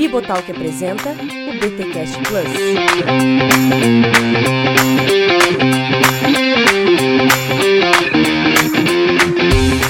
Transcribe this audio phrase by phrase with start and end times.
[0.00, 2.48] Bibotalk apresenta o BTcast Plus.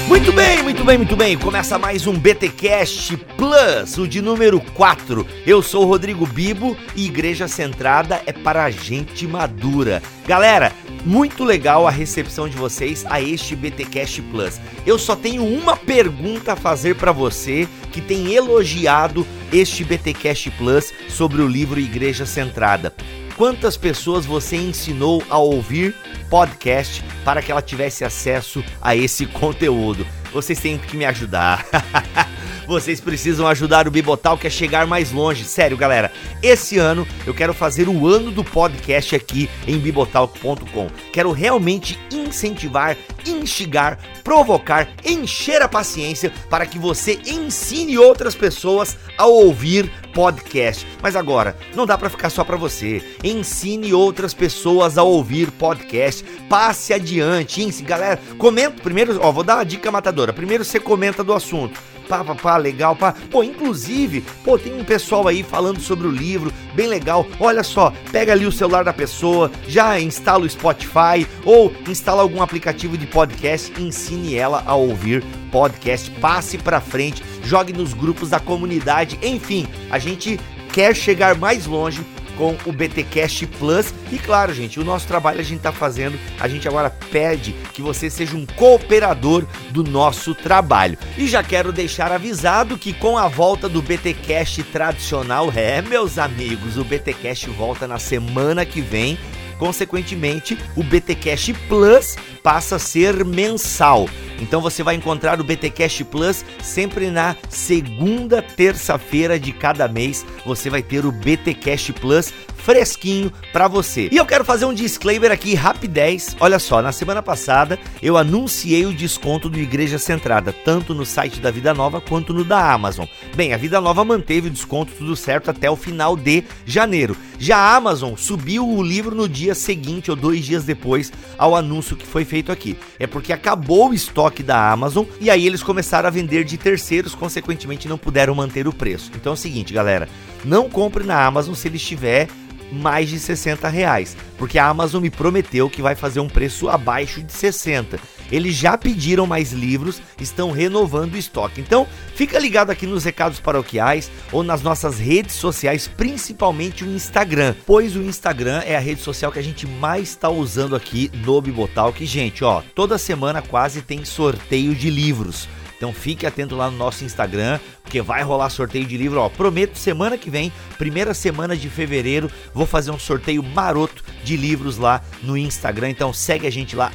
[0.09, 1.37] Muito bem, muito bem, muito bem.
[1.37, 5.25] Começa mais um BTcast Plus, o de número 4.
[5.47, 10.03] Eu sou o Rodrigo Bibo e Igreja Centrada é para gente madura.
[10.27, 10.73] Galera,
[11.05, 14.59] muito legal a recepção de vocês a este BTcast Plus.
[14.85, 20.93] Eu só tenho uma pergunta a fazer para você que tem elogiado este BTcast Plus
[21.09, 22.93] sobre o livro Igreja Centrada.
[23.35, 25.95] Quantas pessoas você ensinou a ouvir
[26.29, 30.05] podcast para que ela tivesse acesso a esse conteúdo?
[30.31, 31.65] Vocês têm que me ajudar.
[32.71, 35.43] Vocês precisam ajudar o Bibotalk a chegar mais longe.
[35.43, 36.09] Sério, galera.
[36.41, 40.87] Esse ano eu quero fazer o ano do podcast aqui em bibotalk.com.
[41.11, 42.95] Quero realmente incentivar,
[43.27, 50.87] instigar, provocar, encher a paciência para que você ensine outras pessoas a ouvir podcast.
[51.01, 53.03] Mas agora, não dá para ficar só para você.
[53.21, 56.23] Ensine outras pessoas a ouvir podcast.
[56.47, 57.85] Passe adiante, ensine.
[57.85, 60.31] Galera, comenta primeiro, ó, vou dar uma dica matadora.
[60.31, 63.15] Primeiro você comenta do assunto pá, pá, pá, legal, pá.
[63.31, 67.25] Pô, inclusive, pô, tem um pessoal aí falando sobre o livro, bem legal.
[67.39, 72.41] Olha só, pega ali o celular da pessoa, já instala o Spotify ou instala algum
[72.41, 76.11] aplicativo de podcast e ensine ela a ouvir podcast.
[76.19, 80.37] Passe pra frente, jogue nos grupos da comunidade, enfim, a gente
[80.73, 82.01] quer chegar mais longe
[82.41, 83.93] com o BTcast Plus.
[84.11, 87.83] E claro, gente, o nosso trabalho a gente está fazendo, a gente agora pede que
[87.83, 90.97] você seja um cooperador do nosso trabalho.
[91.15, 96.77] E já quero deixar avisado que com a volta do BTcast tradicional, é, meus amigos,
[96.77, 99.19] o BTcast volta na semana que vem.
[99.59, 104.07] Consequentemente, o BTcast Plus passa a ser mensal.
[104.39, 110.25] Então você vai encontrar o BTcast Plus sempre na segunda terça-feira de cada mês.
[110.45, 114.07] Você vai ter o BTcast Plus fresquinho para você.
[114.11, 116.35] E eu quero fazer um disclaimer aqui rapidez.
[116.39, 121.39] Olha só, na semana passada eu anunciei o desconto do Igreja Centrada, tanto no site
[121.39, 123.05] da Vida Nova quanto no da Amazon.
[123.35, 127.17] Bem, a Vida Nova manteve o desconto tudo certo até o final de janeiro.
[127.39, 131.95] Já a Amazon subiu o livro no dia seguinte ou dois dias depois ao anúncio
[131.95, 132.77] que foi feito aqui.
[132.99, 137.15] É porque acabou o estoque da Amazon e aí eles começaram a vender de terceiros,
[137.15, 139.11] consequentemente não puderam manter o preço.
[139.15, 140.07] Então é o seguinte, galera,
[140.45, 142.27] não compre na Amazon se ele estiver
[142.71, 147.21] mais de 60 reais, porque a Amazon me prometeu que vai fazer um preço abaixo
[147.21, 147.99] de 60.
[148.31, 151.59] Eles já pediram mais livros, estão renovando o estoque.
[151.59, 157.53] Então, fica ligado aqui nos recados paroquiais ou nas nossas redes sociais, principalmente o Instagram,
[157.65, 161.41] pois o Instagram é a rede social que a gente mais está usando aqui no
[161.41, 162.05] Bibotalk.
[162.05, 165.47] Gente, ó, toda semana quase tem sorteio de livros.
[165.81, 169.19] Então fique atento lá no nosso Instagram, porque vai rolar sorteio de livro.
[169.19, 174.37] Ó, prometo semana que vem, primeira semana de fevereiro, vou fazer um sorteio maroto de
[174.37, 175.89] livros lá no Instagram.
[175.89, 176.91] Então segue a gente lá,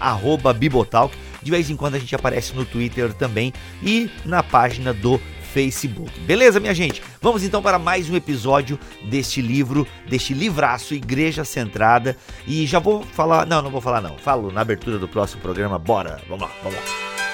[0.57, 1.13] Bibotalk.
[1.43, 3.53] De vez em quando a gente aparece no Twitter também
[3.83, 5.21] e na página do
[5.53, 6.21] Facebook.
[6.21, 7.03] Beleza, minha gente?
[7.21, 8.79] Vamos então para mais um episódio
[9.11, 12.17] deste livro, deste livraço Igreja Centrada.
[12.47, 13.47] E já vou falar.
[13.47, 14.17] Não, não vou falar, não.
[14.17, 15.77] Falo na abertura do próximo programa.
[15.77, 17.26] Bora, vamos lá, vamos lá.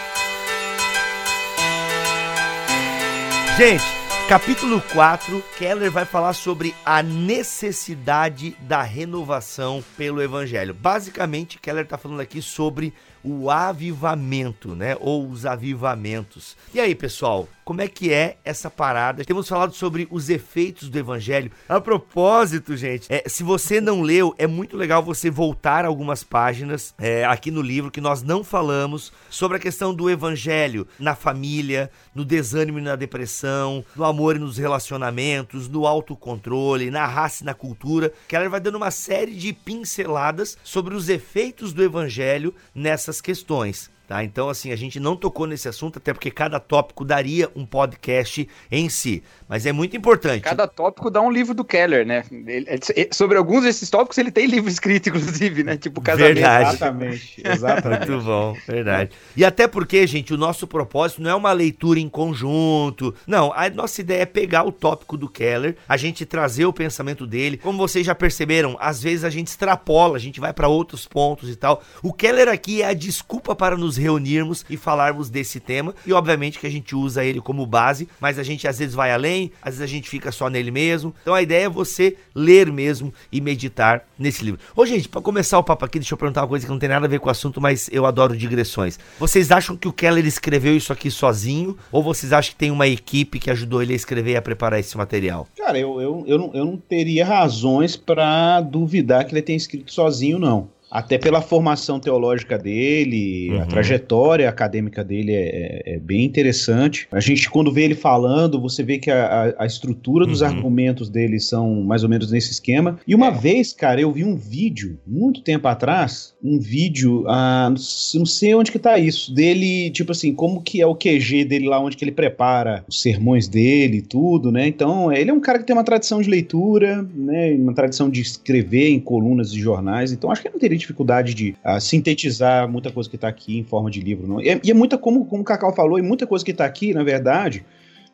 [3.55, 3.85] Gente,
[4.31, 10.73] capítulo 4, Keller vai falar sobre a necessidade da renovação pelo evangelho.
[10.73, 14.97] Basicamente, Keller está falando aqui sobre o avivamento, né?
[14.99, 16.57] Ou os avivamentos.
[16.73, 19.25] E aí, pessoal, como é que é essa parada?
[19.25, 21.51] Temos falado sobre os efeitos do evangelho.
[21.69, 26.95] A propósito, gente, é, se você não leu, é muito legal você voltar algumas páginas
[26.99, 31.91] é, aqui no livro que nós não falamos sobre a questão do evangelho na família,
[32.15, 37.47] no desânimo e na depressão, no amor e nos relacionamentos, no autocontrole, na raça e
[37.47, 38.13] na cultura.
[38.27, 43.91] Que ela vai dando uma série de pinceladas sobre os efeitos do evangelho nessas questões.
[44.13, 44.23] Tá?
[44.23, 48.47] Então, assim, a gente não tocou nesse assunto, até porque cada tópico daria um podcast
[48.71, 49.23] em si.
[49.49, 50.43] Mas é muito importante.
[50.43, 52.23] Cada tópico dá um livro do Keller, né?
[52.31, 55.79] Ele, ele, sobre alguns desses tópicos ele tem livro escrito, inclusive, né?
[55.79, 56.35] Tipo casamento.
[56.35, 56.69] Verdade.
[56.75, 57.43] Exatamente.
[57.43, 58.11] Exatamente.
[58.11, 59.13] muito bom, verdade.
[59.35, 63.15] E até porque, gente, o nosso propósito não é uma leitura em conjunto.
[63.27, 67.27] Não, a nossa ideia é pegar o tópico do Keller, a gente trazer o pensamento
[67.27, 67.57] dele.
[67.57, 71.49] Como vocês já perceberam, às vezes a gente extrapola, a gente vai para outros pontos
[71.49, 71.83] e tal.
[72.03, 75.95] O Keller aqui é a desculpa para nos reunirmos e falarmos desse tema.
[76.07, 79.13] E obviamente que a gente usa ele como base, mas a gente às vezes vai
[79.13, 81.15] além, às vezes a gente fica só nele mesmo.
[81.23, 84.61] Então a ideia é você ler mesmo e meditar nesse livro.
[84.77, 86.89] Ô, gente, para começar o papo aqui, deixa eu perguntar uma coisa que não tem
[86.89, 88.99] nada a ver com o assunto, mas eu adoro digressões.
[89.19, 91.77] Vocês acham que o Keller escreveu isso aqui sozinho?
[91.91, 94.81] Ou vocês acham que tem uma equipe que ajudou ele a escrever e a preparar
[94.81, 95.47] esse material?
[95.57, 99.93] Cara, eu, eu, eu, não, eu não teria razões para duvidar que ele tenha escrito
[99.93, 103.63] sozinho, não até pela formação teológica dele, uhum.
[103.63, 107.09] a trajetória acadêmica dele é, é, é, bem interessante.
[107.11, 110.49] A gente, quando vê ele falando, você vê que a, a, a estrutura dos uhum.
[110.49, 112.99] argumentos dele são mais ou menos nesse esquema.
[113.07, 117.73] E uma vez, cara, eu vi um vídeo, muito tempo atrás, um vídeo, ah,
[118.15, 121.69] não sei onde que tá isso, dele, tipo assim, como que é o QG dele
[121.69, 124.69] lá, onde que ele prepara os sermões dele e tudo, né?
[124.69, 127.55] Então, ele é um cara que tem uma tradição de leitura, né?
[127.55, 131.35] Uma tradição de escrever em colunas de jornais, então acho que ele não teria dificuldade
[131.35, 134.27] de uh, sintetizar muita coisa que está aqui em forma de livro.
[134.27, 134.41] Não.
[134.41, 136.65] E, é, e é muita, como, como o Cacau falou, e muita coisa que está
[136.65, 137.65] aqui, na verdade,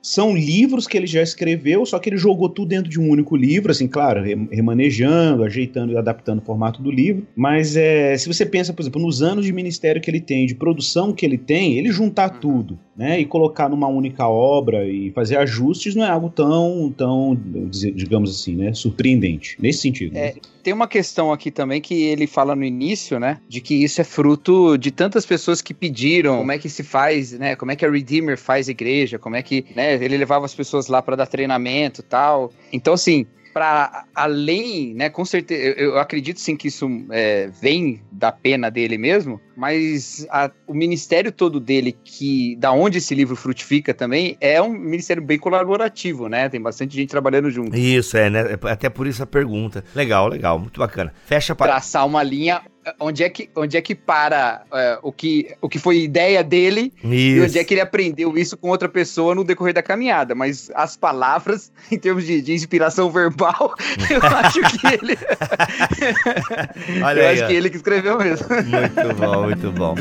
[0.00, 3.37] são livros que ele já escreveu, só que ele jogou tudo dentro de um único
[3.37, 7.26] livro, assim, claro, remanejando, ajeitando e adaptando o formato do livro.
[7.35, 10.55] Mas é, se você pensa, por exemplo, nos anos de ministério que ele tem, de
[10.55, 12.41] produção que ele tem, ele juntar uhum.
[12.41, 17.38] tudo, né, e colocar numa única obra e fazer ajustes não é algo tão, tão
[17.71, 20.17] digamos assim, né, surpreendente, nesse sentido.
[20.17, 24.01] É, tem uma questão aqui também que ele fala no início, né, de que isso
[24.01, 27.77] é fruto de tantas pessoas que pediram como é que se faz, né, como é
[27.77, 31.17] que a Redeemer faz igreja, como é que, né, ele levava as pessoas lá para
[31.17, 32.53] dar treinamento tal.
[32.73, 38.03] Então, assim, para além, né, com certeza, eu, eu acredito sim que isso é, vem
[38.11, 43.35] da pena dele mesmo, mas a, o ministério todo dele, que da onde esse livro
[43.35, 46.49] frutifica também, é um ministério bem colaborativo, né?
[46.49, 47.77] Tem bastante gente trabalhando junto.
[47.77, 48.59] Isso, é, né?
[48.62, 49.85] Até por isso a pergunta.
[49.95, 51.12] Legal, legal, muito bacana.
[51.27, 51.73] Fecha para.
[51.73, 52.62] Traçar uma linha
[52.99, 56.93] onde é que, onde é que para é, o, que, o que foi ideia dele
[57.02, 57.14] isso.
[57.14, 60.35] e onde é que ele aprendeu isso com outra pessoa no decorrer da caminhada.
[60.35, 63.75] Mas as palavras, em termos de, de inspiração verbal,
[64.11, 65.19] eu acho que ele.
[66.99, 67.46] Eu aí, acho ó.
[67.46, 68.46] que ele que escreveu mesmo.
[68.49, 69.94] Muito bom, muito bom.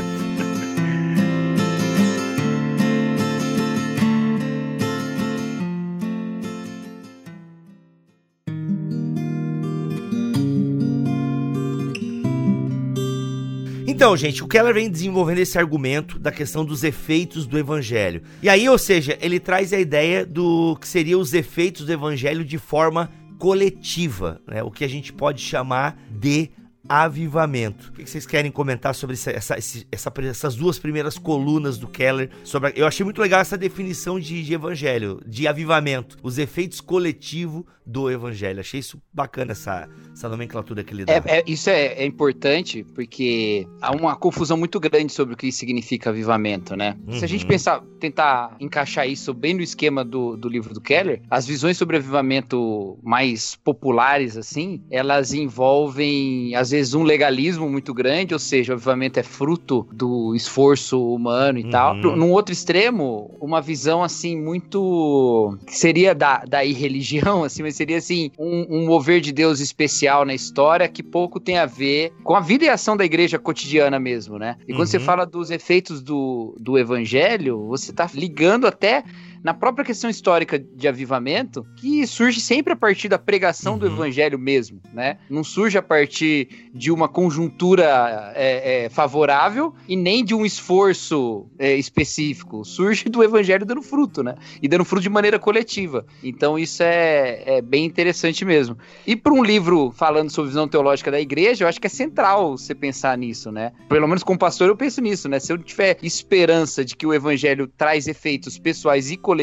[13.98, 18.22] Então, gente, o Keller vem desenvolvendo esse argumento da questão dos efeitos do evangelho.
[18.40, 22.44] E aí, ou seja, ele traz a ideia do que seriam os efeitos do evangelho
[22.44, 23.10] de forma
[23.40, 24.62] coletiva, né?
[24.62, 26.48] O que a gente pode chamar de
[26.88, 27.88] avivamento.
[27.88, 29.56] O que vocês querem comentar sobre essa, essa,
[29.90, 32.30] essa, essas duas primeiras colunas do Keller?
[32.44, 37.64] Sobre, eu achei muito legal essa definição de, de evangelho, de avivamento, os efeitos coletivos
[37.88, 38.60] do evangelho.
[38.60, 41.12] Achei isso bacana, essa, essa nomenclatura que ele dá.
[41.12, 45.52] É, é, isso é, é, importante porque há uma confusão muito grande sobre o que
[45.52, 46.96] significa avivamento, né?
[47.06, 47.18] Uhum.
[47.18, 47.48] Se a gente uhum.
[47.48, 51.96] pensar, tentar encaixar isso bem no esquema do, do livro do Keller, as visões sobre
[51.96, 58.72] avivamento mais populares, assim, elas envolvem, às vezes, vezes um legalismo muito grande, ou seja,
[58.72, 61.70] o avivamento é fruto do esforço humano e uhum.
[61.70, 61.94] tal.
[61.94, 67.98] Num outro extremo, uma visão assim muito que seria da, da irreligião, assim, mas seria
[67.98, 72.34] assim um, um mover de Deus especial na história que pouco tem a ver com
[72.34, 74.56] a vida e ação da igreja cotidiana mesmo, né?
[74.62, 74.86] E quando uhum.
[74.86, 79.04] você fala dos efeitos do, do evangelho, você está ligando até
[79.42, 83.78] na própria questão histórica de avivamento, que surge sempre a partir da pregação uhum.
[83.78, 85.18] do evangelho mesmo, né?
[85.28, 91.46] Não surge a partir de uma conjuntura é, é, favorável e nem de um esforço
[91.58, 92.64] é, específico.
[92.64, 94.34] Surge do evangelho dando fruto, né?
[94.62, 96.06] E dando fruto de maneira coletiva.
[96.22, 98.76] Então isso é, é bem interessante mesmo.
[99.06, 102.56] E para um livro falando sobre visão teológica da igreja, eu acho que é central
[102.56, 103.72] você pensar nisso, né?
[103.88, 105.38] Pelo menos como pastor eu penso nisso, né?
[105.38, 109.37] Se eu tiver esperança de que o evangelho traz efeitos pessoais e coletivos,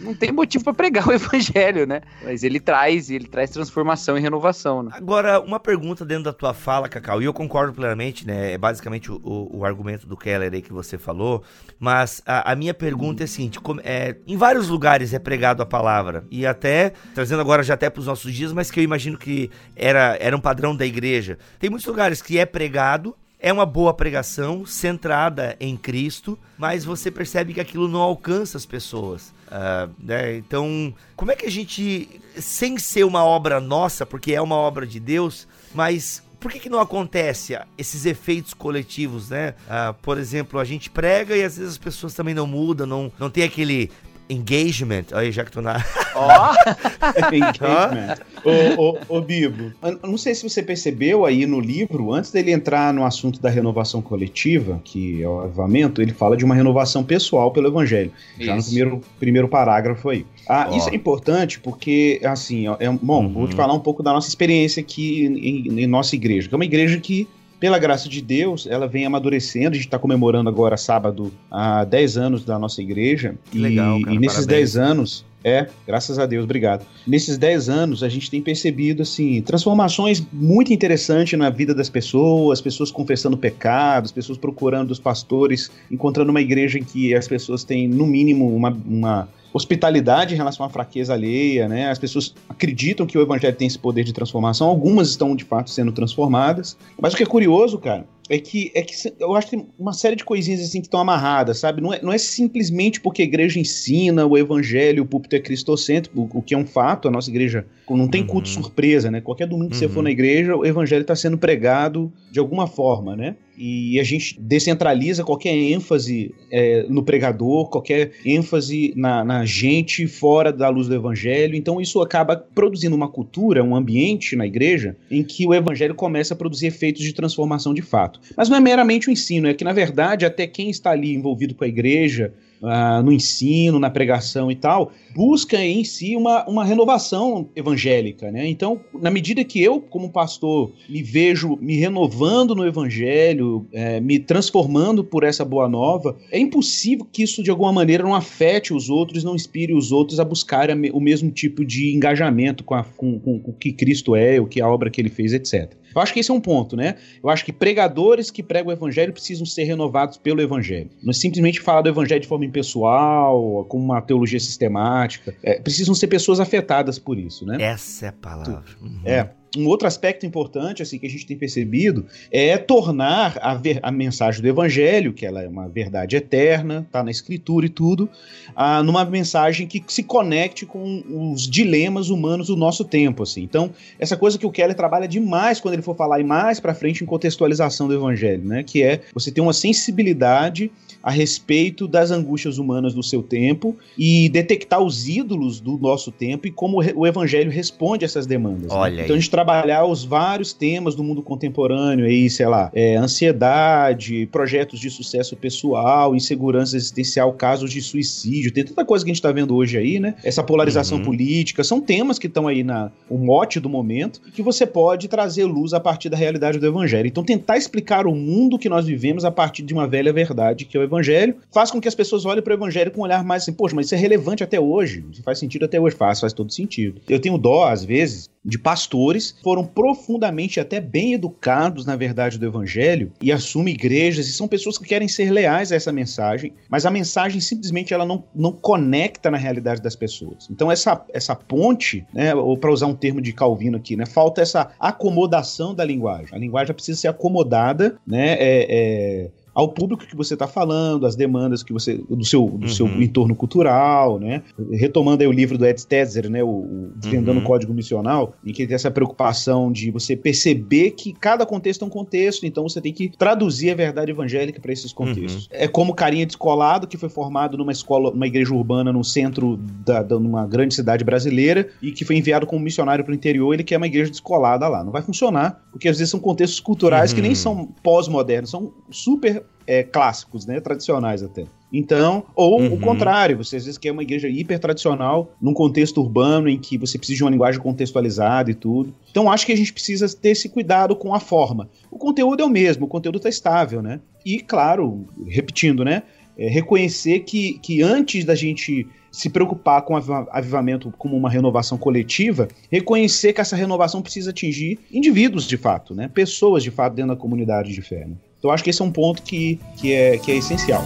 [0.00, 2.00] não tem motivo para pregar o evangelho, né?
[2.24, 4.90] Mas ele traz, ele traz transformação e renovação, né?
[4.94, 8.52] Agora, uma pergunta dentro da tua fala, Cacau, e eu concordo plenamente, né?
[8.52, 11.42] É basicamente o, o, o argumento do Keller aí que você falou,
[11.78, 15.62] mas a, a minha pergunta é a seguinte: como, é, em vários lugares é pregado
[15.62, 18.84] a palavra, e até, trazendo agora já até para os nossos dias, mas que eu
[18.84, 21.38] imagino que era, era um padrão da igreja.
[21.58, 27.10] Tem muitos lugares que é pregado, é uma boa pregação, centrada em Cristo, mas você
[27.10, 29.34] percebe que aquilo não alcança as pessoas.
[29.48, 30.36] Uh, né?
[30.36, 34.86] Então, como é que a gente, sem ser uma obra nossa, porque é uma obra
[34.86, 39.54] de Deus, mas por que, que não acontece esses efeitos coletivos, né?
[39.66, 43.12] Uh, por exemplo, a gente prega e às vezes as pessoas também não mudam, não,
[43.18, 43.90] não tem aquele
[44.32, 45.04] engagement.
[45.12, 45.84] Aí, já que tô na.
[46.14, 46.52] Ó,
[47.32, 48.16] Engagement.
[48.44, 52.52] ô, ô, ô, Bibo, eu não sei se você percebeu aí no livro, antes dele
[52.52, 57.02] entrar no assunto da renovação coletiva, que é o avivamento, ele fala de uma renovação
[57.04, 58.12] pessoal pelo evangelho.
[58.38, 58.68] Já no Isso.
[58.70, 60.26] primeiro, primeiro parágrafo aí.
[60.48, 60.76] Ah, Ó.
[60.76, 63.32] isso é importante porque, assim, ó, é, bom, Uhum.
[63.32, 66.56] vou te falar um pouco da nossa experiência aqui em, em nossa igreja, que é
[66.56, 67.28] uma igreja que,
[67.62, 69.68] pela graça de Deus, ela vem amadurecendo.
[69.68, 73.36] A gente está comemorando agora, sábado, há 10 anos da nossa igreja.
[73.52, 74.72] Que legal, e, cara, e nesses parabéns.
[74.72, 76.84] 10 anos, é, graças a Deus, obrigado.
[77.06, 82.60] Nesses 10 anos, a gente tem percebido, assim, transformações muito interessantes na vida das pessoas,
[82.60, 87.86] pessoas confessando pecados, pessoas procurando os pastores, encontrando uma igreja em que as pessoas têm,
[87.86, 91.90] no mínimo, uma, uma hospitalidade em relação à fraqueza alheia, né?
[91.90, 95.70] As pessoas acreditam que o evangelho tem esse poder de transformação, algumas estão de fato
[95.70, 96.76] sendo transformadas.
[97.00, 99.92] Mas o que é curioso, cara, é que, é que eu acho que tem uma
[99.92, 101.80] série de coisinhas assim que estão amarradas, sabe?
[101.82, 106.20] Não é, não é simplesmente porque a igreja ensina o evangelho, o púlpito é cristocêntrico,
[106.32, 108.62] o, o que é um fato, a nossa igreja não tem culto Uhum.
[108.62, 109.20] surpresa, né?
[109.20, 109.92] Qualquer domingo que você Uhum.
[109.92, 113.36] for na igreja, o evangelho está sendo pregado de alguma forma, né?
[113.54, 120.50] E a gente descentraliza qualquer ênfase é, no pregador, qualquer ênfase na, na gente fora
[120.50, 121.54] da luz do evangelho.
[121.54, 126.32] Então isso acaba produzindo uma cultura, um ambiente na igreja em que o evangelho começa
[126.32, 128.11] a produzir efeitos de transformação de fato.
[128.36, 131.54] Mas não é meramente o ensino, é que na verdade até quem está ali envolvido
[131.54, 132.32] com a igreja,
[132.64, 138.46] ah, no ensino, na pregação e tal, busca em si uma, uma renovação evangélica, né?
[138.48, 144.18] Então, na medida que eu, como pastor, me vejo me renovando no evangelho, eh, me
[144.20, 148.88] transformando por essa boa nova, é impossível que isso de alguma maneira não afete os
[148.88, 153.18] outros, não inspire os outros a buscar o mesmo tipo de engajamento com, a- com-
[153.18, 155.72] com- com o que Cristo é, o que a obra que ele fez, etc.
[155.94, 156.96] Eu acho que esse é um ponto, né?
[157.22, 160.90] Eu acho que pregadores que pregam o evangelho precisam ser renovados pelo evangelho.
[161.02, 165.34] Não é simplesmente falar do evangelho de forma impessoal, com uma teologia sistemática.
[165.42, 167.58] É, precisam ser pessoas afetadas por isso, né?
[167.60, 168.64] Essa é a palavra.
[168.80, 169.00] Uhum.
[169.04, 169.30] É.
[169.56, 173.90] Um outro aspecto importante assim que a gente tem percebido é tornar a, ver- a
[173.90, 178.08] mensagem do evangelho, que ela é uma verdade eterna, tá na escritura e tudo,
[178.56, 183.42] ah, numa mensagem que se conecte com os dilemas humanos do nosso tempo, assim.
[183.42, 186.74] Então, essa coisa que o Keller trabalha demais quando ele for falar e mais para
[186.74, 190.70] frente em contextualização do evangelho, né, que é você ter uma sensibilidade
[191.02, 196.46] a respeito das angústias humanas do seu tempo e detectar os ídolos do nosso tempo
[196.46, 198.68] e como o evangelho responde a essas demandas.
[198.70, 198.74] né?
[198.78, 202.96] Olha Então a gente trabalhar os vários temas do mundo contemporâneo aí, sei lá, é,
[202.96, 209.14] ansiedade, projetos de sucesso pessoal, insegurança existencial, casos de suicídio, tem tanta coisa que a
[209.14, 210.14] gente tá vendo hoje aí, né?
[210.22, 211.04] Essa polarização Uhum.
[211.04, 215.44] política, são temas que estão aí na o mote do momento que você pode trazer
[215.44, 217.06] luz a partir da realidade do evangelho.
[217.06, 220.76] Então tentar explicar o mundo que nós vivemos a partir de uma velha verdade que
[220.76, 223.24] é o evangelho, faz com que as pessoas olhem para o evangelho com um olhar
[223.24, 226.20] mais assim, poxa, mas isso é relevante até hoje, isso faz sentido até hoje, faz,
[226.20, 227.00] faz todo sentido.
[227.08, 232.46] Eu tenho dó às vezes de pastores foram profundamente até bem educados na verdade do
[232.46, 236.84] evangelho e assumem igrejas e são pessoas que querem ser leais a essa mensagem, mas
[236.84, 240.48] a mensagem simplesmente ela não, não conecta na realidade das pessoas.
[240.50, 244.40] Então essa, essa ponte, né, ou para usar um termo de Calvino aqui, né, falta
[244.40, 246.28] essa acomodação da linguagem.
[246.32, 251.14] A linguagem precisa ser acomodada, né, é- é, ao público que você está falando, as
[251.14, 253.02] demandas que você do seu, do seu Uhum.
[253.02, 254.42] entorno cultural, né?
[254.70, 257.44] Retomando aí o livro do Ed Stetzer, né, o, o Desvendando Uhum.
[257.44, 261.86] o Código Missional, em que tem essa preocupação de você perceber que cada contexto é
[261.86, 265.48] um contexto, então você tem que traduzir a verdade evangélica para esses contextos.
[265.50, 269.56] É como o carinha descolado que foi formado numa escola, numa igreja urbana no centro
[269.84, 273.52] da, da numa grande cidade brasileira e que foi enviado como missionário para o interior,
[273.52, 274.82] ele quer uma igreja descolada lá.
[274.84, 277.36] Não vai funcionar, porque às vezes são contextos culturais que nem Uhum.
[277.36, 280.60] são pós-modernos, são super é, clássicos, né?
[280.60, 281.44] Tradicionais até.
[281.72, 282.74] Então, ou Uhum.
[282.74, 286.76] o contrário, você às vezes quer uma igreja hiper tradicional num contexto urbano em que
[286.76, 288.94] você precisa de uma linguagem contextualizada e tudo.
[289.10, 291.70] Então, acho que a gente precisa ter esse cuidado com a forma.
[291.90, 294.00] O conteúdo é o mesmo, o conteúdo está estável, né?
[294.26, 296.02] E, claro, repetindo, né?
[296.36, 301.76] é, reconhecer que, que antes da gente se preocupar com aviva- avivamento como uma renovação
[301.76, 306.08] coletiva, reconhecer que essa renovação precisa atingir indivíduos de fato, né?
[306.08, 308.06] Pessoas de fato dentro da comunidade de fé.
[308.06, 308.14] né?
[308.42, 310.82] Então acho que esse é um ponto que, que, é, que é essencial.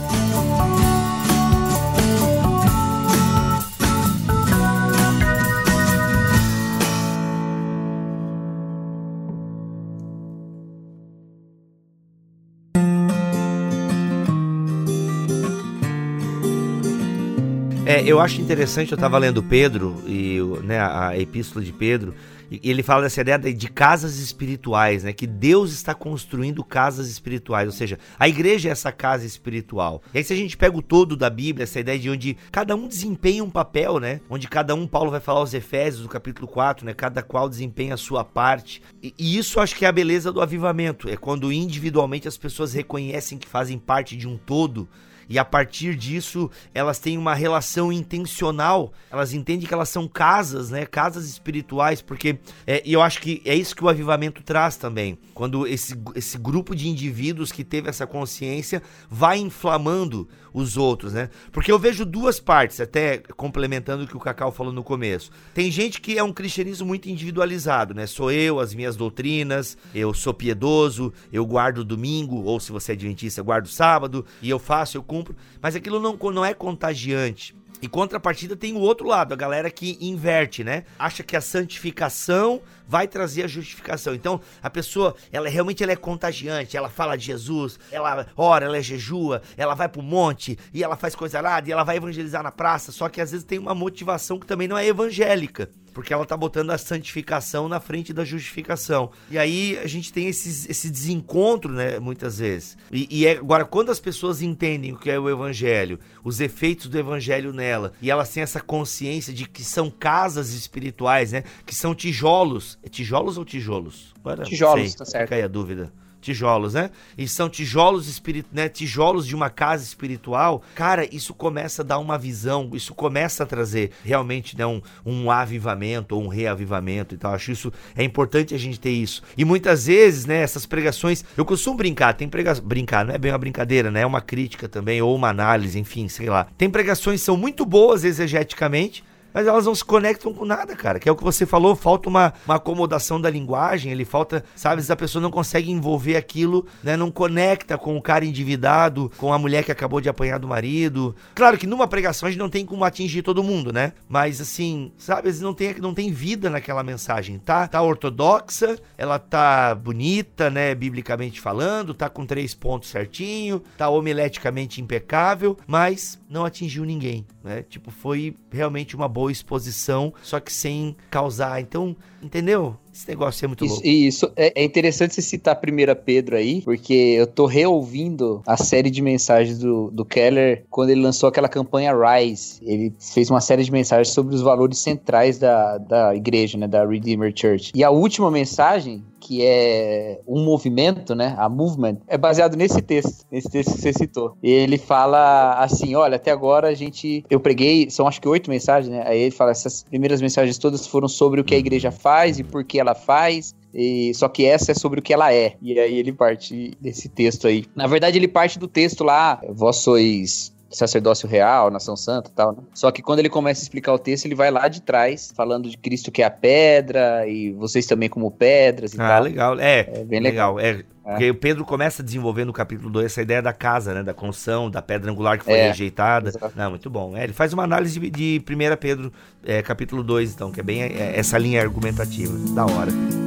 [17.87, 22.13] É, eu acho interessante, eu estava lendo Pedro, e né, a epístola de Pedro,
[22.50, 25.12] e ele fala dessa ideia de casas espirituais, né?
[25.12, 30.03] Que Deus está construindo casas espirituais, ou seja, a igreja é essa casa espiritual.
[30.15, 32.75] E aí se a gente pega o todo da Bíblia, essa ideia de onde cada
[32.75, 34.21] um desempenha um papel, né?
[34.29, 36.95] Onde cada um, Paulo vai falar aos Efésios, no capítulo 4, né?
[36.95, 38.83] Cada qual desempenha a sua parte.
[39.03, 42.73] E, e isso acho que é a beleza do avivamento, é quando individualmente as pessoas
[42.73, 44.88] reconhecem que fazem parte de um todo
[45.28, 50.71] e a partir disso elas têm uma relação intencional, elas entendem que elas são casas,
[50.71, 50.87] né?
[50.87, 55.18] Casas espirituais, porque é, eu acho que é isso que o avivamento traz também.
[55.35, 61.29] Quando esse, esse grupo de indivíduos que teve essa consciência vai inflamando os outros, né?
[61.53, 65.31] Porque eu vejo duas partes, até complementando o que o Cacau falou no começo.
[65.53, 68.07] Tem gente que é um cristianismo muito individualizado, né?
[68.07, 72.95] Sou eu, as minhas doutrinas, eu sou piedoso, eu guardo domingo, ou se você é
[72.95, 77.55] adventista, guardo sábado, e eu faço, eu cumpro, mas aquilo não, não é contagiante.
[77.83, 80.85] Em contrapartida tem o outro lado, a galera que inverte, né?
[80.99, 84.14] Acha que a santificação vai trazer a justificação.
[84.14, 88.78] Então, a pessoa, ela realmente ela é contagiante, ela fala de Jesus, ela ora, ela
[88.78, 92.42] é jejua, ela vai pro monte e ela faz coisa nada e ela vai evangelizar
[92.42, 96.12] na praça, só que às vezes tem uma motivação que também não é evangélica porque
[96.12, 99.11] ela tá botando a santificação na frente da justificação.
[99.31, 102.76] E aí a gente tem esses, esse desencontro, né, muitas vezes.
[102.93, 106.88] E, e é, agora, quando as pessoas entendem o que é o evangelho, os efeitos
[106.88, 111.75] do evangelho nela, e elas têm essa consciência de que são casas espirituais, né, que
[111.75, 112.79] são tijolos.
[112.83, 114.12] É tijolos ou tijolos?
[114.21, 115.25] Agora, tijolos, sei, tá certo.
[115.25, 115.91] Fica aí a dúvida
[116.26, 116.90] tijolos, né?
[117.16, 118.68] E são tijolos espírit, né?
[118.68, 120.62] Tijolos de uma casa espiritual.
[120.75, 125.30] Cara, isso começa a dar uma visão, isso começa a trazer realmente né, um, um
[125.30, 127.33] avivamento ou um reavivamento e tal.
[127.33, 129.23] Acho isso é importante a gente ter isso.
[129.37, 133.30] E muitas vezes, né, essas pregações, eu costumo brincar, tem pregações, brincar, não é bem
[133.30, 134.00] uma brincadeira, né?
[134.00, 136.49] É uma crítica também ou uma análise, enfim, sei lá.
[136.59, 139.04] Tem pregações que são muito boas exegeticamente,
[139.37, 140.99] mas elas não se conectam com nada, cara.
[140.99, 144.83] Que é o que você falou, falta uma, uma acomodação da linguagem, ele falta, sabe,
[144.88, 146.97] a pessoa não consegue envolver aquilo, né?
[146.97, 151.14] Não conecta com o cara endividado, com a mulher que acabou de apanhar do marido.
[151.35, 153.93] Claro que numa pregação a gente não tem como atingir todo mundo, né?
[154.09, 157.69] Mas assim, sabe, não tem, não tem vida naquela mensagem, tá?
[157.69, 164.81] Tá ortodoxa, ela tá bonita, né, biblicamente falando, tá com três pontos certinho, tá homileticamente
[164.81, 167.62] impecável, mas não atingiu ninguém, né?
[167.69, 171.61] Tipo, foi realmente uma boa boa exposição, só que sem causar.
[171.61, 172.76] Então, entendeu?
[172.95, 173.88] Esse negócio é muito isso, louco.
[173.88, 178.56] Isso, é, é interessante você citar a primeira Pedro aí, porque eu tô reouvindo a
[178.56, 182.59] série de mensagens do, do Keller quando ele lançou aquela campanha Rise.
[182.62, 186.87] Ele fez uma série de mensagens sobre os valores centrais da, da igreja, né, da
[186.87, 187.73] Redeemer Church.
[187.75, 191.34] E a última mensagem que é um movimento, né?
[191.36, 194.36] A movement, é baseado nesse texto, nesse texto que você citou.
[194.41, 197.25] Ele fala assim: olha, até agora a gente.
[197.28, 199.02] Eu preguei, são acho que oito mensagens, né?
[199.04, 202.45] Aí ele fala: essas primeiras mensagens todas foram sobre o que a igreja faz e
[202.45, 203.52] por que ela faz.
[203.75, 205.54] E, só que essa é sobre o que ela é.
[205.60, 207.65] E aí ele parte desse texto aí.
[207.75, 212.52] Na verdade, ele parte do texto lá: vós sois sacerdócio real, nação santa e tal,
[212.52, 212.59] né?
[212.75, 215.69] Só que quando ele começa a explicar o texto, ele vai lá de trás, falando
[215.69, 219.23] de Cristo que é a pedra, e vocês também como pedras e ah, tal.
[219.23, 219.61] legal.
[219.61, 220.57] É, é bem legal.
[220.57, 220.76] legal.
[220.79, 221.11] É, é.
[221.11, 224.02] Porque o Pedro começa a desenvolver no capítulo 2 essa ideia da casa, né?
[224.02, 226.31] Da construção, da pedra angular que foi é, rejeitada.
[226.31, 226.52] Exato.
[226.57, 227.17] Não, muito bom.
[227.17, 229.13] É, ele faz uma análise de, de 1 Pedro,
[229.45, 232.35] é, capítulo 2, então, que é bem é, essa linha argumentativa.
[232.55, 233.25] Da hora.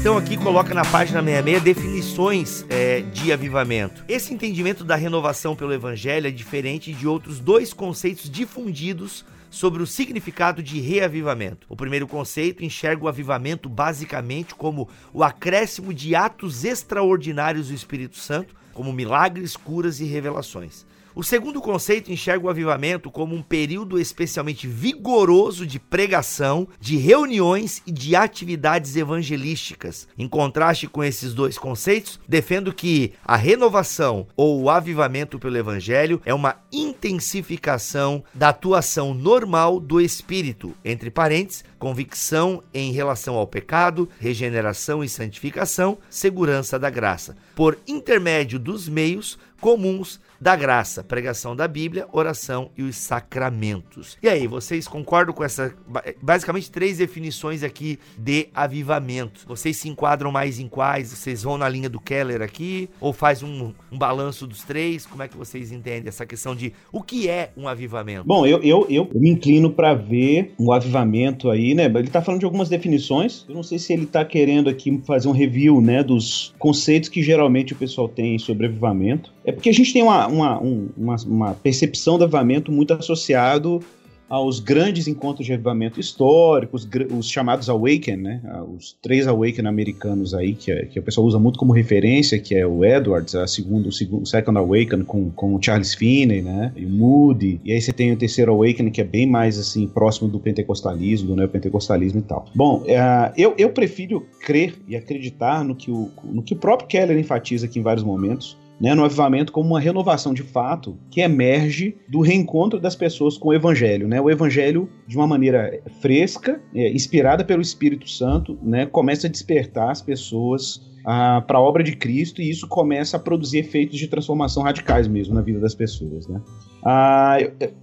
[0.00, 4.02] Então, aqui coloca na página 66 definições é, de avivamento.
[4.08, 9.86] Esse entendimento da renovação pelo evangelho é diferente de outros dois conceitos difundidos sobre o
[9.86, 11.66] significado de reavivamento.
[11.68, 18.16] O primeiro conceito enxerga o avivamento basicamente como o acréscimo de atos extraordinários do Espírito
[18.16, 20.86] Santo, como milagres, curas e revelações.
[21.12, 27.82] O segundo conceito enxerga o avivamento como um período especialmente vigoroso de pregação, de reuniões
[27.84, 30.06] e de atividades evangelísticas.
[30.16, 36.22] Em contraste com esses dois conceitos, defendo que a renovação ou o avivamento pelo evangelho
[36.24, 44.08] é uma intensificação da atuação normal do espírito, entre parênteses, convicção em relação ao pecado,
[44.20, 51.68] regeneração e santificação, segurança da graça, por intermédio dos meios comuns da graça, pregação da
[51.68, 54.16] Bíblia, oração e os sacramentos.
[54.22, 55.74] E aí, vocês concordam com essa
[56.22, 59.44] basicamente três definições aqui de avivamento?
[59.46, 61.10] Vocês se enquadram mais em quais?
[61.10, 65.04] Vocês vão na linha do Keller aqui ou faz um, um balanço dos três?
[65.04, 68.24] Como é que vocês entendem essa questão de o que é um avivamento?
[68.26, 71.84] Bom, eu, eu, eu me inclino para ver um avivamento aí, né?
[71.84, 73.44] Ele tá falando de algumas definições.
[73.48, 77.22] Eu não sei se ele tá querendo aqui fazer um review, né, dos conceitos que
[77.22, 79.32] geralmente o pessoal tem sobre avivamento.
[79.50, 83.80] É porque a gente tem uma, uma, um, uma, uma percepção do avivamento muito associado
[84.28, 88.40] aos grandes encontros de avivamento históricos, os chamados Awaken, né?
[88.44, 92.38] Ah, os três Awaken americanos aí, que, é, que o pessoal usa muito como referência,
[92.38, 96.72] que é o Edwards, a segundo, o Second Awaken com, com o Charles Finney, né?
[96.76, 97.60] E o Moody.
[97.64, 101.26] E aí você tem o terceiro Awaken, que é bem mais, assim, próximo do pentecostalismo,
[101.26, 102.46] do neopentecostalismo e tal.
[102.54, 106.86] Bom, uh, eu, eu prefiro crer e acreditar no que, o, no que o próprio
[106.86, 111.20] Keller enfatiza aqui em vários momentos, né, no avivamento como uma renovação de fato que
[111.20, 114.08] emerge do reencontro das pessoas com o evangelho.
[114.08, 114.20] Né?
[114.20, 119.90] O evangelho, de uma maneira fresca, é, inspirada pelo Espírito Santo, né, começa a despertar
[119.90, 124.06] as pessoas ah, para a obra de Cristo e isso começa a produzir efeitos de
[124.06, 126.26] transformação radicais mesmo na vida das pessoas.
[126.28, 126.40] Né?
[126.84, 127.38] Ah,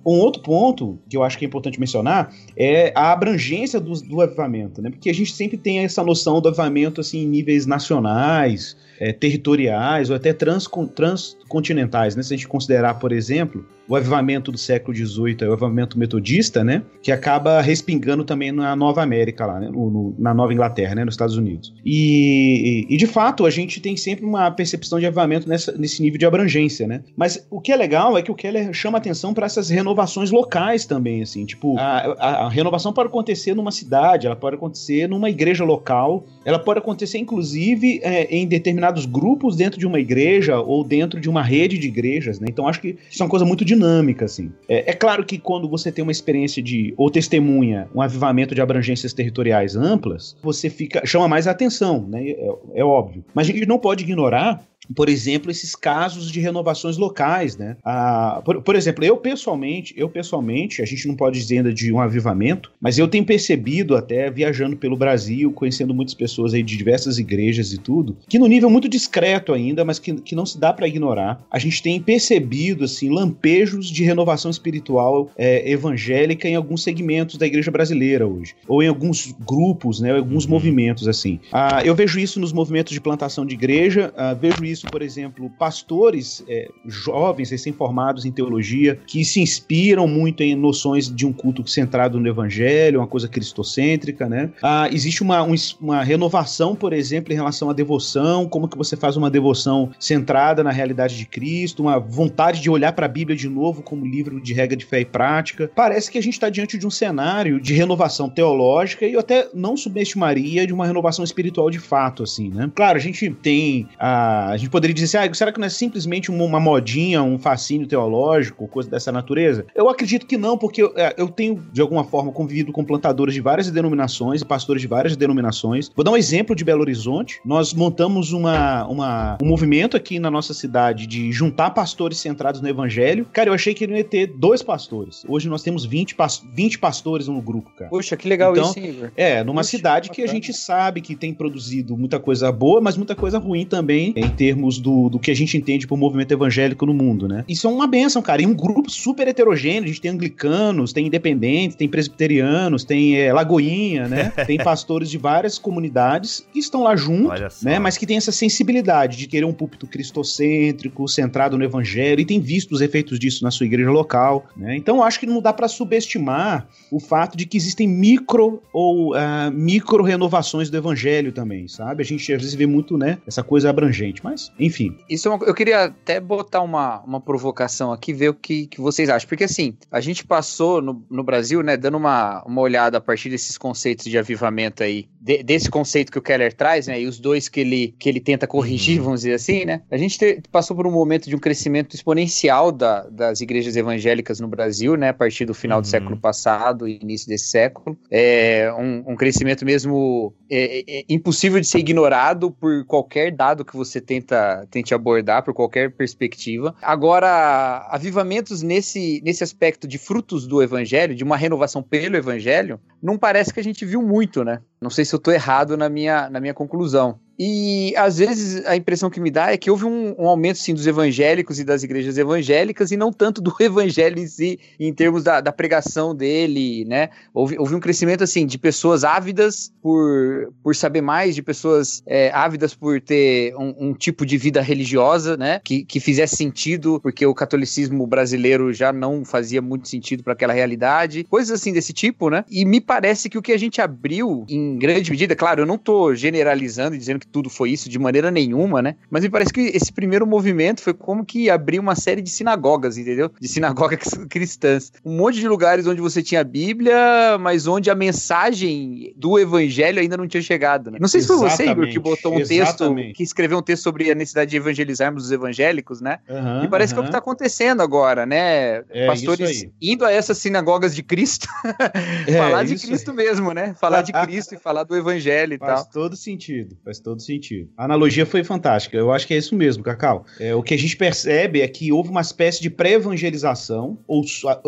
[0.05, 4.21] um outro ponto que eu acho que é importante mencionar é a abrangência do, do
[4.21, 4.89] avivamento, né?
[4.89, 10.09] porque a gente sempre tem essa noção do avivamento assim, em níveis nacionais, é, territoriais
[10.09, 12.15] ou até trans, transcontinentais.
[12.15, 12.23] Né?
[12.23, 16.63] Se a gente considerar, por exemplo, o avivamento do século XVIII, é o avivamento metodista,
[16.63, 20.93] né, que acaba respingando também na Nova América, lá, né, no, no, na Nova Inglaterra,
[20.95, 21.73] né, nos Estados Unidos.
[21.85, 26.01] E, e, e, de fato, a gente tem sempre uma percepção de avivamento nessa, nesse
[26.01, 27.01] nível de abrangência, né?
[27.15, 30.85] Mas o que é legal é que o Keller chama atenção para essas renovações locais
[30.85, 35.29] também, assim, tipo, a, a, a, renovação pode acontecer numa cidade, ela pode acontecer numa
[35.29, 40.83] igreja local, ela pode acontecer, inclusive, é, em determinados grupos dentro de uma igreja ou
[40.83, 42.47] dentro de uma rede de igrejas, né?
[42.49, 44.51] Então acho que isso é uma coisa muito dinâmica assim.
[44.67, 48.61] É, é, claro que quando você tem uma experiência de, ou testemunha, um avivamento de
[48.61, 52.29] abrangências territoriais amplas, você fica, chama mais atenção, né?
[52.29, 53.23] É, é óbvio.
[53.33, 54.63] Mas a gente não pode ignorar
[54.95, 57.77] por exemplo, esses casos de renovações locais, né?
[57.83, 61.91] Ah, por, por, exemplo, eu pessoalmente, eu pessoalmente, a gente não pode dizer ainda de
[61.91, 66.77] um avivamento, mas eu tenho percebido até viajando pelo Brasil, conhecendo muitas pessoas aí de
[66.77, 70.59] diversas igrejas e tudo, que no nível muito discreto ainda, mas que, que não se
[70.59, 76.55] dá para ignorar, a gente tem percebido assim lampejos de renovação espiritual é, evangélica em
[76.55, 80.15] alguns segmentos da igreja brasileira hoje, ou em alguns grupos, né?
[80.15, 80.51] Alguns uhum.
[80.51, 81.39] movimentos assim.
[81.51, 86.43] Ah, eu vejo isso nos movimentos de plantação de igreja, ah, vejo por exemplo, pastores
[86.47, 92.19] é, jovens, recém-formados em teologia, que se inspiram muito em noções de um culto centrado
[92.19, 94.51] no evangelho, uma coisa cristocêntrica, né?
[94.61, 98.95] Ah, existe uma, um, uma renovação, por exemplo, em relação à devoção, como que você
[98.95, 103.35] faz uma devoção centrada na realidade de Cristo, uma vontade de olhar para a Bíblia
[103.35, 105.69] de novo como livro de regra de fé e prática.
[105.75, 109.49] Parece que a gente está diante de um cenário de renovação teológica e eu até
[109.53, 112.71] não subestimaria de uma renovação espiritual de fato, assim, né?
[112.75, 115.69] Claro, a gente tem a, a gente poderia dizer assim, ah, será que não é
[115.69, 119.65] simplesmente uma modinha, um fascínio teológico, coisa dessa natureza?
[119.75, 123.33] Eu acredito que não, porque eu, é, eu tenho, de alguma forma, convivido com plantadores
[123.33, 125.91] de várias denominações e pastores de várias denominações.
[125.95, 127.39] Vou dar um exemplo de Belo Horizonte.
[127.45, 132.67] Nós montamos uma, uma, um movimento aqui na nossa cidade de juntar pastores centrados no
[132.67, 133.25] evangelho.
[133.31, 135.23] Cara, eu achei que ele ia ter dois pastores.
[135.27, 136.15] Hoje nós temos 20,
[136.53, 137.89] 20 pastores no grupo, cara.
[137.89, 139.11] Puxa, que legal então, isso, Igor.
[139.15, 142.97] É, numa Puxa, cidade que a gente sabe que tem produzido muita coisa boa, mas
[142.97, 146.31] muita coisa ruim também em termos termos do, do que a gente entende por movimento
[146.31, 147.45] evangélico no mundo, né?
[147.47, 148.41] Isso é uma benção, cara.
[148.41, 149.83] E um grupo super heterogêneo.
[149.83, 154.33] A gente tem anglicanos, tem independentes, tem presbiterianos, tem é, lagoinha, né?
[154.47, 157.77] tem pastores de várias comunidades que estão lá junto, né?
[157.77, 162.39] Mas que tem essa sensibilidade de querer um púlpito cristocêntrico, centrado no evangelho, e tem
[162.39, 164.75] visto os efeitos disso na sua igreja local, né?
[164.75, 169.51] Então, acho que não dá para subestimar o fato de que existem micro ou uh,
[169.53, 172.01] micro renovações do evangelho também, sabe?
[172.01, 174.97] A gente às vezes vê muito, né, essa coisa abrangente, mas enfim.
[175.09, 178.81] Isso é uma, eu queria até botar uma, uma provocação aqui, ver o que, que
[178.81, 179.27] vocês acham.
[179.27, 183.29] Porque assim, a gente passou no, no Brasil, né, dando uma, uma olhada a partir
[183.29, 187.19] desses conceitos de avivamento aí, de, desse conceito que o Keller traz, né, e os
[187.19, 189.05] dois que ele, que ele tenta corrigir, uhum.
[189.05, 192.71] vamos dizer assim, né, a gente te, passou por um momento de um crescimento exponencial
[192.71, 195.81] da, das igrejas evangélicas no Brasil, né, a partir do final uhum.
[195.81, 197.97] do século passado e início desse século.
[198.09, 203.65] É um, um crescimento mesmo é, é, é impossível de ser ignorado por qualquer dado
[203.65, 206.75] que você tenta tenta, tente abordar por qualquer perspectiva.
[206.81, 213.17] Agora, avivamentos nesse, nesse aspecto de frutos do evangelho, de uma renovação pelo evangelho, não
[213.17, 214.61] parece que a gente viu muito, né?
[214.81, 217.19] Não sei se eu estou errado na minha, na minha conclusão.
[217.39, 220.73] E às vezes a impressão que me dá é que houve um, um aumento sim
[220.73, 225.23] dos evangélicos e das igrejas evangélicas e não tanto do evangelho em si, em termos
[225.23, 227.09] da, da pregação dele, né?
[227.33, 232.31] Houve, houve um crescimento assim de pessoas ávidas por, por saber mais, de pessoas é,
[232.33, 235.61] ávidas por ter um, um, tipo de vida religiosa, né?
[235.63, 240.53] Que, que fizesse sentido, porque o catolicismo brasileiro já não fazia muito sentido para aquela
[240.53, 242.43] realidade, coisas assim desse tipo, né?
[242.49, 245.77] E me parece que o que a gente abriu, em grande medida, claro, eu não
[245.77, 248.95] tô generalizando e dizendo que tudo foi isso de maneira nenhuma, né?
[249.09, 252.97] Mas me parece que esse primeiro movimento foi como que abriu uma série de sinagogas,
[252.97, 253.31] entendeu?
[253.39, 254.91] De sinagogas cristãs.
[255.05, 259.99] Um monte de lugares onde você tinha a Bíblia, mas onde a mensagem do evangelho
[259.99, 260.97] ainda não tinha chegado, né?
[260.99, 263.07] Não sei se foi você, Igor, que botou um exatamente.
[263.07, 266.19] texto, que escreveu um texto sobre a necessidade de evangelizarmos os evangélicos, né?
[266.29, 266.95] Uhum, e parece uhum.
[266.95, 268.83] que é o que está acontecendo agora, né?
[268.89, 271.47] É Pastores indo a essas sinagogas de Cristo,
[272.27, 273.17] é, falar de Cristo aí.
[273.17, 273.75] mesmo, né?
[273.79, 275.83] Falar de Cristo e falar do evangelho e faz tal.
[275.83, 277.69] Faz todo sentido, faz todo sentido.
[277.77, 280.25] A analogia foi fantástica, eu acho que é isso mesmo, Cacau.
[280.39, 284.23] É, o que a gente percebe é que houve uma espécie de pré-evangelização, ou,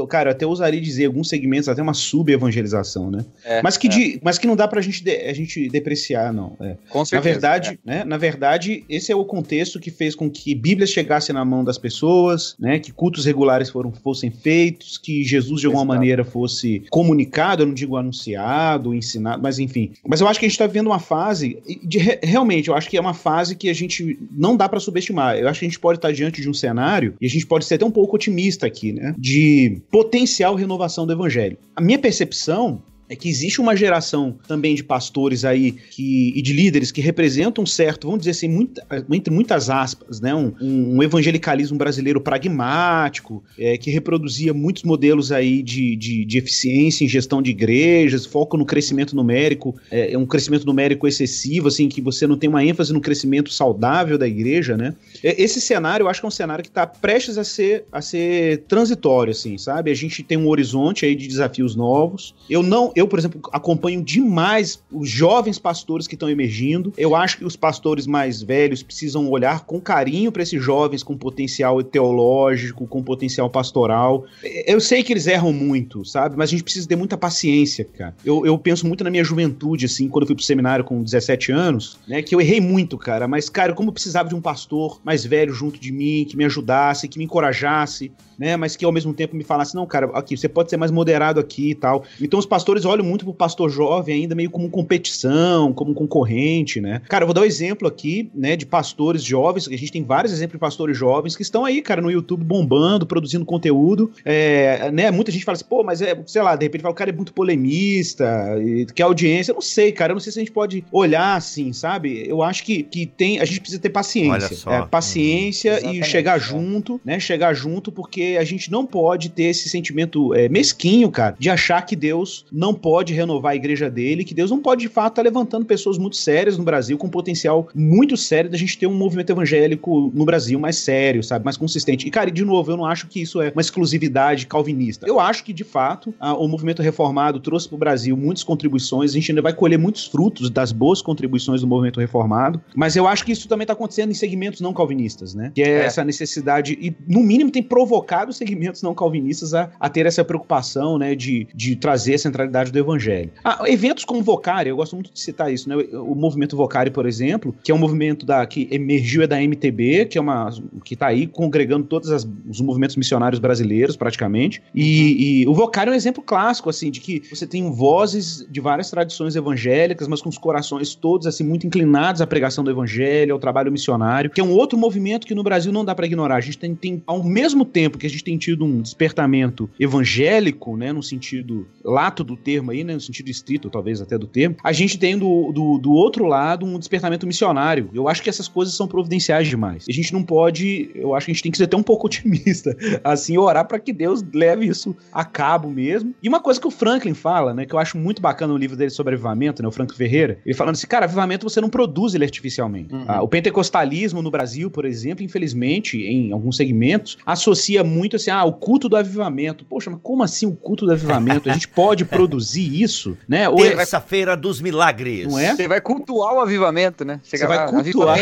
[0.07, 3.25] cara, eu até usaria dizer alguns segmentos, até uma sub-evangelização, né?
[3.43, 3.89] É, mas, que é.
[3.89, 6.55] de, mas que não dá pra gente, de, a gente depreciar, não.
[6.59, 6.75] É.
[6.89, 7.15] Com certeza.
[7.15, 7.89] Na verdade, é.
[7.89, 11.63] né, na verdade, esse é o contexto que fez com que Bíblias chegassem na mão
[11.63, 12.79] das pessoas, né?
[12.79, 15.95] Que cultos regulares foram, fossem feitos, que Jesus de alguma Exato.
[15.95, 19.91] maneira fosse comunicado, eu não digo anunciado, ensinado, mas enfim.
[20.07, 21.99] Mas eu acho que a gente está vivendo uma fase de
[22.39, 25.37] realmente, eu acho que é uma fase que a gente não dá para subestimar.
[25.37, 27.65] Eu acho que a gente pode estar diante de um cenário e a gente pode
[27.65, 29.13] ser até um pouco otimista aqui, né?
[29.17, 31.57] De potencial renovação do evangelho.
[31.75, 36.53] A minha percepção é que existe uma geração também de pastores aí que, e de
[36.53, 38.69] líderes que representam um certo, vamos dizer assim,
[39.11, 45.63] entre muitas aspas, né, um, um evangelicalismo brasileiro pragmático, é, que reproduzia muitos modelos aí
[45.63, 50.25] de, de, de, eficiência em gestão de igrejas, foco no crescimento numérico, é, é, um
[50.25, 54.77] crescimento numérico excessivo, assim, que você não tem uma ênfase no crescimento saudável da igreja,
[54.77, 54.93] né?
[55.23, 58.01] É, esse cenário, eu acho que é um cenário que está prestes a ser, a
[58.01, 59.89] ser transitório, assim, sabe?
[59.89, 62.35] A gente tem um horizonte aí de desafios novos.
[62.49, 66.93] Eu não, eu, por exemplo, acompanho demais os jovens pastores que estão emergindo.
[66.97, 71.17] Eu acho que os pastores mais velhos precisam olhar com carinho para esses jovens com
[71.17, 74.25] potencial teológico, com potencial pastoral.
[74.65, 76.35] Eu sei que eles erram muito, sabe?
[76.37, 78.15] Mas a gente precisa ter muita paciência, cara.
[78.23, 81.51] Eu, eu penso muito na minha juventude, assim, quando eu fui pro seminário com 17
[81.51, 82.21] anos, né?
[82.21, 83.27] Que eu errei muito, cara.
[83.27, 86.45] Mas, cara, como eu precisava de um pastor mais velho junto de mim, que me
[86.45, 88.55] ajudasse, que me encorajasse, né?
[88.55, 91.39] Mas que ao mesmo tempo me falasse, não, cara, aqui, você pode ser mais moderado
[91.39, 92.05] aqui e tal.
[92.21, 97.01] Então os pastores olham muito pro pastor jovem ainda meio como competição, como concorrente, né?
[97.09, 100.31] Cara, eu vou dar um exemplo aqui, né, de pastores jovens, a gente tem vários
[100.31, 105.11] exemplos de pastores jovens que estão aí, cara, no YouTube bombando, produzindo conteúdo, é, né?
[105.11, 107.13] Muita gente fala assim, pô, mas é, sei lá, de repente fala, o cara é
[107.13, 108.55] muito polemista,
[108.95, 111.73] quer audiência, eu não sei, cara, eu não sei se a gente pode olhar assim,
[111.73, 112.23] sabe?
[112.27, 115.93] Eu acho que, que tem, a gente precisa ter paciência, é, paciência uhum.
[115.93, 116.39] e chegar é.
[116.39, 117.19] junto, né?
[117.19, 121.81] Chegar junto porque a gente não pode ter esse sentimento é, mesquinho, cara, de achar
[121.81, 125.23] que Deus não pode renovar a igreja dele, que Deus não pode, de fato, estar
[125.23, 128.93] tá levantando pessoas muito sérias no Brasil, com potencial muito sério da gente ter um
[128.93, 132.07] movimento evangélico no Brasil mais sério, sabe, mais consistente.
[132.07, 135.07] E, cara, de novo, eu não acho que isso é uma exclusividade calvinista.
[135.07, 139.11] Eu acho que, de fato, a, o movimento reformado trouxe para o Brasil muitas contribuições,
[139.11, 143.07] a gente ainda vai colher muitos frutos das boas contribuições do movimento reformado, mas eu
[143.07, 145.51] acho que isso também está acontecendo em segmentos não calvinistas, né?
[145.53, 145.85] Que é, é.
[145.85, 150.23] essa necessidade, e no mínimo tem provocado vários segmentos não calvinistas a, a ter essa
[150.25, 153.31] preocupação, né, de, de trazer a centralidade do evangelho.
[153.43, 157.05] Ah, eventos como Vocari, eu gosto muito de citar isso, né, o, movimento Vocari, por
[157.05, 160.49] exemplo, que é um movimento da, que emergiu é da MTB, que é uma,
[160.83, 165.89] que tá aí congregando todos as, os movimentos missionários brasileiros, praticamente, e, e o Vocari
[165.89, 170.21] é um exemplo clássico, assim, de que você tem vozes de várias tradições evangélicas, mas
[170.21, 174.41] com os corações todos, assim, muito inclinados à pregação do evangelho, ao trabalho missionário, que
[174.41, 176.35] é um outro movimento que no Brasil não dá para ignorar.
[176.35, 180.75] A gente tem, tem, ao mesmo tempo que a gente tem tido um despertamento evangélico,
[180.75, 184.55] né, no sentido lato do termo aí, né, no sentido estrito, talvez até do termo,
[184.63, 187.89] a gente tem do, do, do outro lado um despertamento missionário.
[187.93, 189.85] Eu acho que essas coisas são providenciais demais.
[189.87, 192.07] A gente não pode, eu acho que a gente tem que ser até um pouco
[192.07, 196.13] otimista, assim, orar para que Deus leve isso a cabo mesmo.
[196.21, 198.75] E uma coisa que o Franklin fala, né, que eu acho muito bacana no livro
[198.75, 202.13] dele sobre avivamento, né, o Franklin Ferreira, ele falando assim, cara, avivamento você não produz
[202.13, 202.93] ele artificialmente.
[202.93, 203.05] Uhum.
[203.07, 208.43] Ah, o pentecostalismo no Brasil, por exemplo, infelizmente, em alguns segmentos, associa muito assim, ah,
[208.43, 209.65] o culto do avivamento.
[209.65, 211.49] Poxa, mas como assim o culto do avivamento?
[211.49, 213.43] A gente pode produzir isso, né?
[213.43, 215.27] É- Terça-feira dos milagres.
[215.27, 215.55] Não é?
[215.55, 217.19] Você vai cultuar o avivamento, né?
[217.23, 218.17] Chega Você vai cultuar.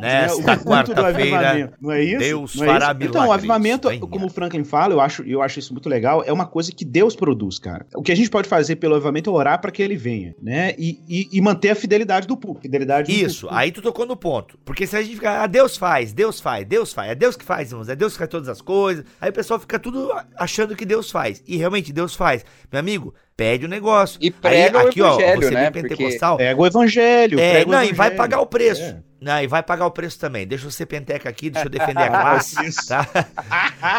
[0.00, 0.56] Nesta né?
[0.64, 1.72] quarta-feira.
[1.80, 2.18] Não é isso?
[2.18, 3.08] Deus não é fará isso?
[3.08, 3.30] Então, o milagres.
[3.38, 4.00] avivamento, Venha.
[4.00, 6.84] como o Franklin fala, eu acho, eu acho isso muito legal, é uma coisa que
[6.84, 7.86] Deus produz, cara.
[7.94, 10.74] O que a gente pode fazer pelo avivamento é orar para que ele venha, né?
[10.78, 12.62] E, e, e manter a fidelidade do público.
[12.62, 13.60] Fidelidade do Isso, público.
[13.60, 14.58] aí tu tocou no ponto.
[14.64, 17.44] Porque se a gente ficar, ah, Deus faz, Deus faz, Deus faz, é Deus que
[17.44, 19.04] faz, irmãos, é Deus que faz todas as coisas.
[19.20, 21.42] Aí o pessoal fica tudo achando que Deus faz.
[21.46, 22.44] E realmente Deus faz.
[22.72, 24.18] Meu amigo, pede o negócio.
[24.20, 25.70] E prega aí, o aqui, ó, evangelho, você né?
[25.70, 26.36] vem pentecostal.
[26.36, 27.38] Pega o evangelho.
[27.38, 28.16] É, prega o não, e vai evangelho.
[28.16, 28.82] pagar o preço.
[28.82, 29.02] É.
[29.20, 30.46] Não, e vai pagar o preço também.
[30.46, 32.56] Deixa eu ser penteca aqui, deixa eu defender a classe,
[32.88, 33.06] tá?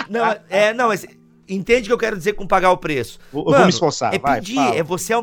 [0.09, 1.05] Não, é, não, mas
[1.47, 3.19] entende o que eu quero dizer com pagar o preço.
[3.33, 4.75] Eu vou Mano, me esforçar, É vai, pedir, fala.
[4.75, 5.13] é você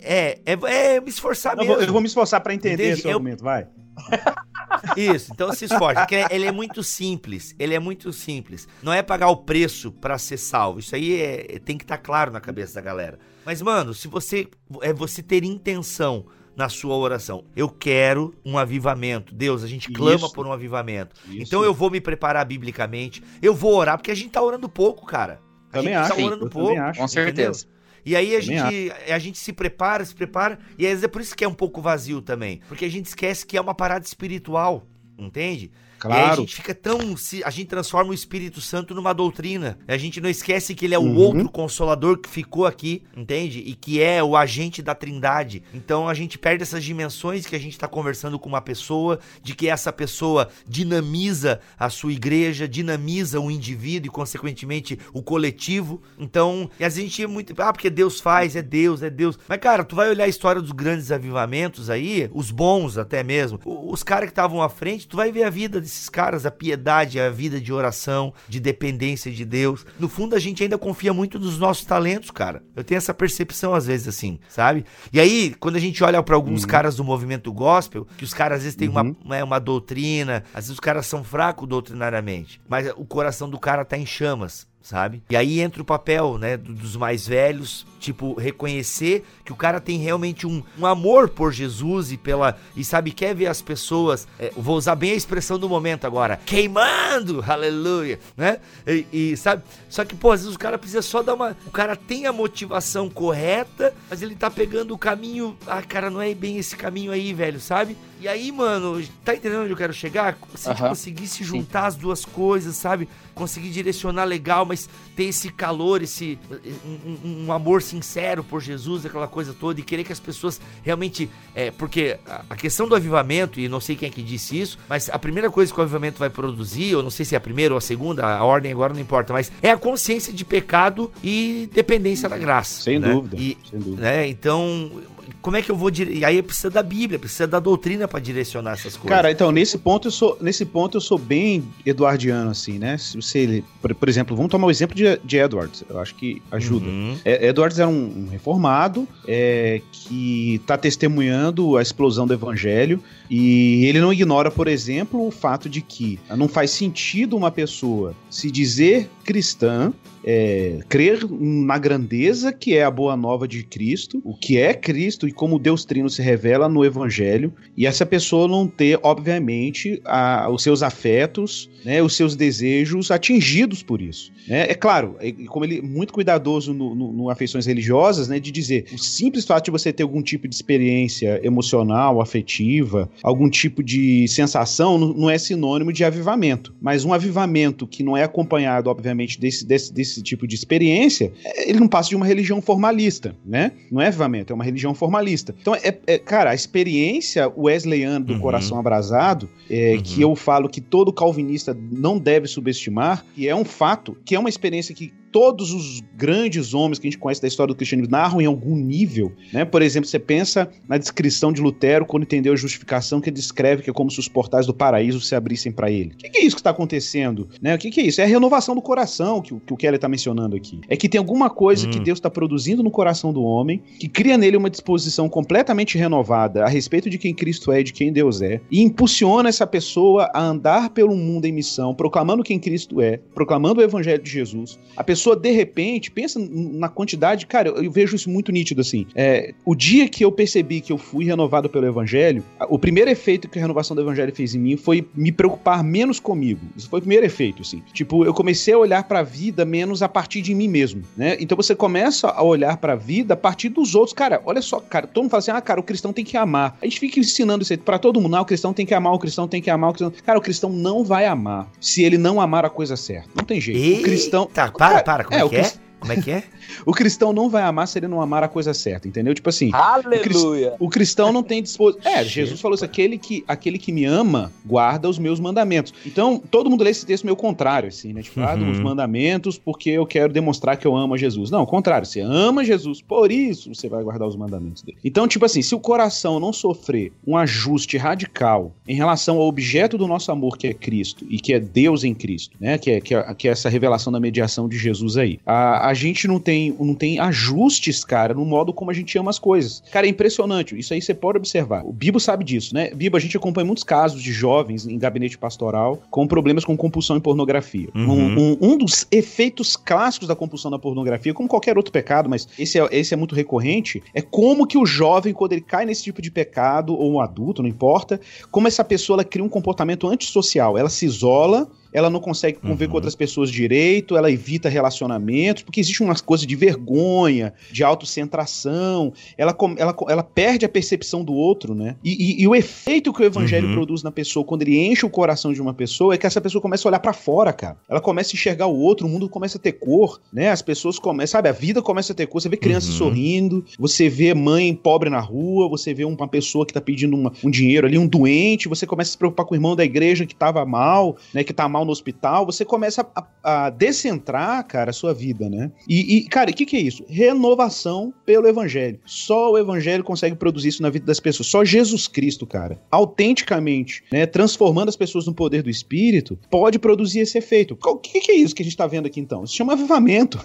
[0.00, 0.52] é, é,
[0.96, 1.74] é me esforçar Eu mesmo.
[1.74, 2.98] vou, eu vou me esforçar para entender Entende?
[3.00, 3.66] esse Eu- argumento, vai.
[4.96, 6.00] Isso, então se esforce.
[6.00, 7.54] porque ele é- ele é muito simples.
[7.58, 8.66] Ele é muito simples.
[8.82, 10.80] Não é pagar o preço pra ser salvo.
[10.80, 13.18] Isso aí é- tem que estar claro na cabeça da galera.
[13.44, 14.48] Mas, mano, se você.
[14.82, 16.26] É você ter intenção
[16.56, 17.44] na sua oração.
[17.56, 19.34] Eu quero um avivamento.
[19.34, 20.32] Deus, a gente clama Isso.
[20.32, 21.16] por um avivamento.
[21.26, 21.42] Isso.
[21.42, 23.22] Então eu vou me preparar biblicamente.
[23.40, 25.40] Eu vou orar, porque a gente tá orando pouco, cara.
[25.70, 26.16] A Também gente acho.
[26.16, 26.68] tá orando eu pouco.
[26.68, 27.00] também acho.
[27.00, 27.66] Com certeza.
[28.04, 31.20] E aí a gente, a gente se prepara, se prepara, e às vezes é por
[31.20, 32.60] isso que é um pouco vazio também.
[32.68, 34.86] Porque a gente esquece que é uma parada espiritual,
[35.16, 35.70] entende?
[36.08, 36.40] E aí a Claro.
[36.42, 36.98] gente fica tão.
[37.44, 39.78] A gente transforma o Espírito Santo numa doutrina.
[39.86, 41.16] A gente não esquece que ele é o Uhum.
[41.16, 43.60] outro consolador que ficou aqui, entende?
[43.60, 45.62] E que é o agente da trindade.
[45.74, 49.54] Então a gente perde essas dimensões que a gente tá conversando com uma pessoa, de
[49.54, 56.02] que essa pessoa dinamiza a sua igreja, dinamiza o indivíduo e, consequentemente, o coletivo.
[56.18, 57.54] Então, e a gente é muito.
[57.62, 59.38] Ah, porque Deus faz, é Deus, é Deus.
[59.48, 63.60] Mas, cara, tu vai olhar a história dos grandes avivamentos aí, os bons até mesmo,
[63.64, 67.20] os caras que estavam à frente, tu vai ver a vida desses caras, a piedade,
[67.20, 69.84] a vida de oração, de dependência de Deus.
[69.98, 72.62] No fundo, a gente ainda confia muito nos nossos talentos, cara.
[72.74, 74.84] Eu tenho essa percepção às vezes assim, sabe?
[75.12, 78.58] E aí, quando a gente olha pra alguns caras do movimento gospel, que os caras
[78.58, 82.90] às vezes têm uma, uma, uma doutrina, às vezes os caras são fracos doutrinariamente, mas
[82.96, 84.66] o coração do cara tá em chamas.
[84.82, 85.22] Sabe?
[85.30, 89.80] E aí entra o papel, né, do- dos mais velhos, tipo, reconhecer que o cara
[89.80, 92.56] tem realmente um, um amor por Jesus e pela.
[92.74, 94.26] E sabe, quer ver as pessoas.
[94.40, 96.40] é, vou usar bem a expressão do momento agora.
[96.44, 97.44] Queimando!
[97.46, 98.18] Aleluia!
[98.36, 98.58] Né?
[98.84, 99.62] E, e, sabe?
[99.88, 101.56] Só que, pô, às vezes o cara precisa só dar uma.
[101.64, 105.56] O cara tem a motivação correta, mas ele tá pegando o caminho.
[105.66, 107.96] Ah, cara, não é bem esse caminho aí, velho, sabe?
[108.22, 110.38] E aí, mano, tá entendendo onde eu quero chegar?
[110.54, 113.08] Se a gente conseguisse juntar as duas coisas, sabe?
[113.34, 116.38] Conseguir direcionar legal, mas ter esse calor, esse
[116.84, 121.28] um, um- amor sincero por Jesus, aquela coisa toda, e querer que as pessoas realmente.
[121.52, 124.78] É, porque a, a questão do avivamento, e não sei quem é que disse isso,
[124.88, 127.40] mas a primeira coisa que o avivamento vai produzir, eu não sei se é a
[127.40, 131.10] primeira ou a segunda, a ordem agora não importa, mas é a consciência de pecado
[131.24, 132.82] e dependência da graça.
[132.82, 133.12] Sem né?
[133.12, 133.36] dúvida.
[133.36, 134.00] E, Sem dúvida.
[134.00, 134.28] né?
[134.28, 134.92] Então,
[135.42, 136.18] como é que eu vou dire...
[136.18, 139.08] E aí precisa da Bíblia, precisa da doutrina pra direcionar essas coisas.
[139.08, 142.96] Cara, então nesse ponto eu sou nesse ponto eu sou bem eduardiano assim, né?
[142.96, 146.40] Se você, por, por exemplo, vamos tomar o exemplo de, de Edwards, eu acho que
[146.50, 146.86] ajuda.
[146.86, 147.18] Uhum.
[147.24, 153.84] É, Edwards era um, um reformado é, que está testemunhando a explosão do evangelho e
[153.86, 158.50] ele não ignora, por exemplo, o fato de que não faz sentido uma pessoa se
[158.50, 159.92] dizer cristã,
[160.24, 165.26] é, crer na grandeza que é a boa nova de Cristo, o que é Cristo
[165.26, 170.48] e como Deus Trino se revela no Evangelho, e essa pessoa não ter, obviamente, a-
[170.50, 174.30] os seus afetos, né, os seus desejos atingidos por isso.
[174.48, 174.66] né?
[174.68, 178.50] É claro, e como ele é muito cuidadoso no, no- no afeições religiosas, né, de
[178.50, 183.82] dizer o simples fato de você ter algum tipo de experiência emocional, afetiva, algum tipo
[183.82, 186.74] de sensação, não, não é sinônimo de avivamento.
[186.80, 191.32] Mas um avivamento que não é acompanhado, obviamente, desse, desse, desse tipo de experiência,
[191.64, 193.70] ele não passa de uma religião formalista, né?
[193.90, 195.54] Não é avivamento, é uma religião formalista.
[195.60, 198.40] Então, é, é- cara, a experiência wesleyana do Uhum.
[198.40, 200.02] coração abrasado, é, Uhum.
[200.02, 204.38] que eu falo que todo calvinista não deve subestimar, que é um fato, que é
[204.38, 208.10] uma experiência que todos os grandes homens que a gente conhece da história do cristianismo
[208.12, 209.64] narram em algum nível, né?
[209.64, 213.82] Por exemplo, você pensa na descrição de Lutero quando entendeu a justificação que ele descreve
[213.82, 216.12] que é como se os portais do paraíso se abrissem para ele.
[216.14, 217.48] O que, que é isso que está acontecendo?
[217.60, 217.74] Né?
[217.74, 218.20] O que, que é isso?
[218.20, 220.80] É a renovação do coração que, o- que o Kelly está mencionando aqui.
[220.88, 221.90] É que tem alguma coisa Hum.
[221.90, 226.64] que Deus está produzindo no coração do homem que cria nele uma disposição completamente renovada
[226.64, 230.30] a respeito de quem Cristo é e de quem Deus é e impulsiona essa pessoa
[230.34, 234.78] a andar pelo mundo em missão, proclamando quem Cristo é, proclamando o evangelho de Jesus.
[234.96, 238.80] A pessoa pessoa, de repente, pensa na quantidade, cara, eu, eu vejo isso muito nítido
[238.80, 239.06] assim.
[239.14, 243.48] É, o dia que eu percebi que eu fui renovado pelo Evangelho, o primeiro efeito
[243.48, 246.60] que a renovação do Evangelho fez em mim foi me preocupar menos comigo.
[246.76, 247.82] Isso foi o primeiro efeito, assim.
[247.92, 251.36] Tipo, eu comecei a olhar para a vida menos a partir de mim mesmo, né?
[251.38, 254.12] Então você começa a olhar para a vida a partir dos outros.
[254.12, 256.76] Cara, olha só, cara, todo mundo fala assim: ah, cara, o cristão tem que amar.
[256.82, 259.12] A gente fica ensinando isso aí pra todo mundo: ah, o cristão tem que amar,
[259.12, 260.12] o cristão tem que amar, o cristão.
[260.24, 263.28] Cara, o cristão não vai amar se ele não amar a coisa certa.
[263.36, 263.78] Não tem jeito.
[263.78, 264.46] Eita, o cristão.
[264.52, 265.72] Para, para, como é, é que é?
[266.02, 266.42] Como é que é?
[266.84, 269.32] o cristão não vai amar se ele não amar a coisa certa, entendeu?
[269.32, 269.70] Tipo assim.
[269.72, 270.74] Aleluia!
[270.80, 272.10] O, cristão não tem disposição.
[272.10, 275.94] É, Jesus falou isso: aquele que, aquele que me ama guarda os meus mandamentos.
[276.04, 278.20] Então, todo mundo lê esse texto meio contrário, assim, né?
[278.20, 278.46] Tipo, uhum.
[278.46, 281.50] ah, os mandamentos porque eu quero demonstrar que eu amo a Jesus.
[281.50, 284.98] Não, ao contrário, você ama Jesus, por isso você vai guardar os mandamentos dele.
[285.04, 289.96] Então, tipo assim, se o coração não sofrer um ajuste radical em relação ao objeto
[289.96, 292.76] do nosso amor, que é Cristo, e que é Deus em Cristo, né?
[292.76, 295.38] Que é, que é, que é essa revelação da mediação de Jesus aí.
[295.46, 299.30] A, a gente não tem, não tem ajustes, cara, no modo como a gente ama
[299.30, 299.82] as coisas.
[299.90, 300.78] Cara, é impressionante.
[300.78, 301.84] Isso aí você pode observar.
[301.84, 302.90] O Bibo sabe disso, né?
[302.94, 307.16] Bibo, a gente acompanha muitos casos de jovens em gabinete pastoral com problemas com compulsão
[307.16, 307.88] em pornografia.
[307.94, 308.12] Uhum.
[308.12, 312.48] Um, um, um, dos efeitos clássicos da compulsão na pornografia, como qualquer outro pecado, mas
[312.58, 316.02] esse é, esse é muito recorrente, é como que o jovem, quando ele cai nesse
[316.02, 318.20] tipo de pecado, ou um adulto, não importa,
[318.50, 320.76] como essa pessoa ela cria um comportamento antissocial.
[320.76, 322.90] Ela se isola ela não consegue conviver uhum.
[322.90, 329.12] com outras pessoas direito, ela evita relacionamentos, porque existe umas coisas de vergonha, de autocentração,
[329.36, 331.96] ela, ela, ela perde a percepção do outro, né?
[332.02, 333.74] E, e, e o efeito que o evangelho uhum.
[333.74, 336.62] produz na pessoa, quando ele enche o coração de uma pessoa, é que essa pessoa
[336.62, 337.76] começa a olhar para fora, cara.
[337.88, 340.50] Ela começa a enxergar o outro, o mundo começa a ter cor, né?
[340.50, 342.40] As pessoas começam, sabe, a vida começa a ter cor.
[342.40, 342.98] Você vê crianças uhum.
[342.98, 347.32] sorrindo, você vê mãe pobre na rua, você vê uma pessoa que tá pedindo uma,
[347.44, 350.26] um dinheiro ali, um doente, você começa a se preocupar com o irmão da igreja
[350.26, 351.44] que tava mal, né?
[351.44, 355.70] Que tá mal no hospital, você começa a, a descentrar, cara, a sua vida, né?
[355.88, 357.04] E, e cara, o que, que é isso?
[357.08, 359.00] Renovação pelo evangelho.
[359.04, 361.48] Só o evangelho consegue produzir isso na vida das pessoas.
[361.48, 367.20] Só Jesus Cristo, cara, autenticamente, né, transformando as pessoas no poder do Espírito, pode produzir
[367.20, 367.78] esse efeito.
[367.84, 369.44] O que, que é isso que a gente tá vendo aqui então?
[369.44, 370.38] Isso chama avivamento.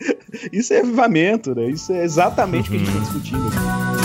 [0.52, 1.70] isso é avivamento, né?
[1.70, 3.97] Isso é exatamente o que a gente tá discutindo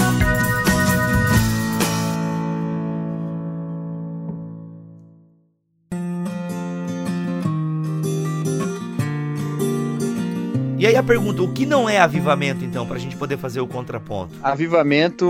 [10.84, 13.62] E aí a pergunta, o que não é avivamento, então, para a gente poder fazer
[13.62, 14.36] o contraponto?
[14.44, 15.26] Avivamento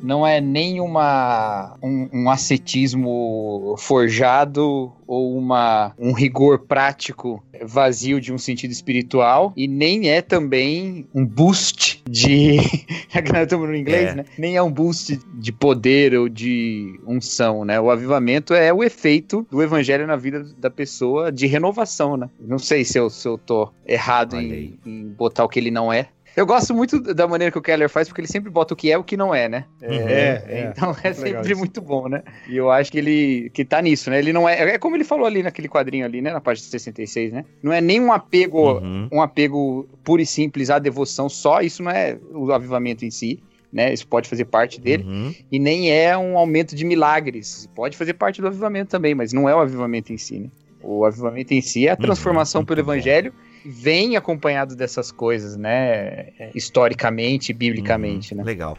[0.00, 8.32] não é nem uma, um, um ascetismo forjado ou uma, um rigor prático vazio de
[8.32, 12.58] um sentido espiritual e nem é também um boost de
[13.42, 14.14] estamos no inglês, é.
[14.16, 14.24] né?
[14.38, 17.80] Nem é um boost de poder ou de unção, né?
[17.80, 22.28] O avivamento é o efeito do evangelho na vida da pessoa de renovação, né?
[22.38, 25.92] Não sei se eu, se eu tô errado em, em botar o que ele não
[25.92, 26.08] é,
[26.38, 28.92] eu gosto muito da maneira que o Keller faz, porque ele sempre bota o que
[28.92, 29.64] é e o que não é, né?
[29.82, 29.88] Uhum.
[29.90, 32.22] É, é, então é sempre muito bom, né?
[32.48, 34.20] E eu acho que ele que tá nisso, né?
[34.20, 34.74] Ele não é.
[34.74, 36.32] É como ele falou ali naquele quadrinho ali, né?
[36.32, 37.44] Na página 66, né?
[37.60, 39.08] Não é nem um apego, uhum.
[39.10, 43.42] um apego puro e simples à devoção só, isso não é o avivamento em si.
[43.70, 45.34] Né, isso pode fazer parte dele, uhum.
[45.52, 47.68] e nem é um aumento de milagres.
[47.74, 50.38] Pode fazer parte do avivamento também, mas não é o avivamento em si.
[50.38, 50.48] Né?
[50.82, 52.00] O avivamento em si é a uhum.
[52.00, 52.64] transformação uhum.
[52.64, 53.30] pelo evangelho
[53.64, 56.28] vem acompanhado dessas coisas, né?
[56.54, 58.44] Historicamente, biblicamente, hum, né?
[58.44, 58.76] Legal.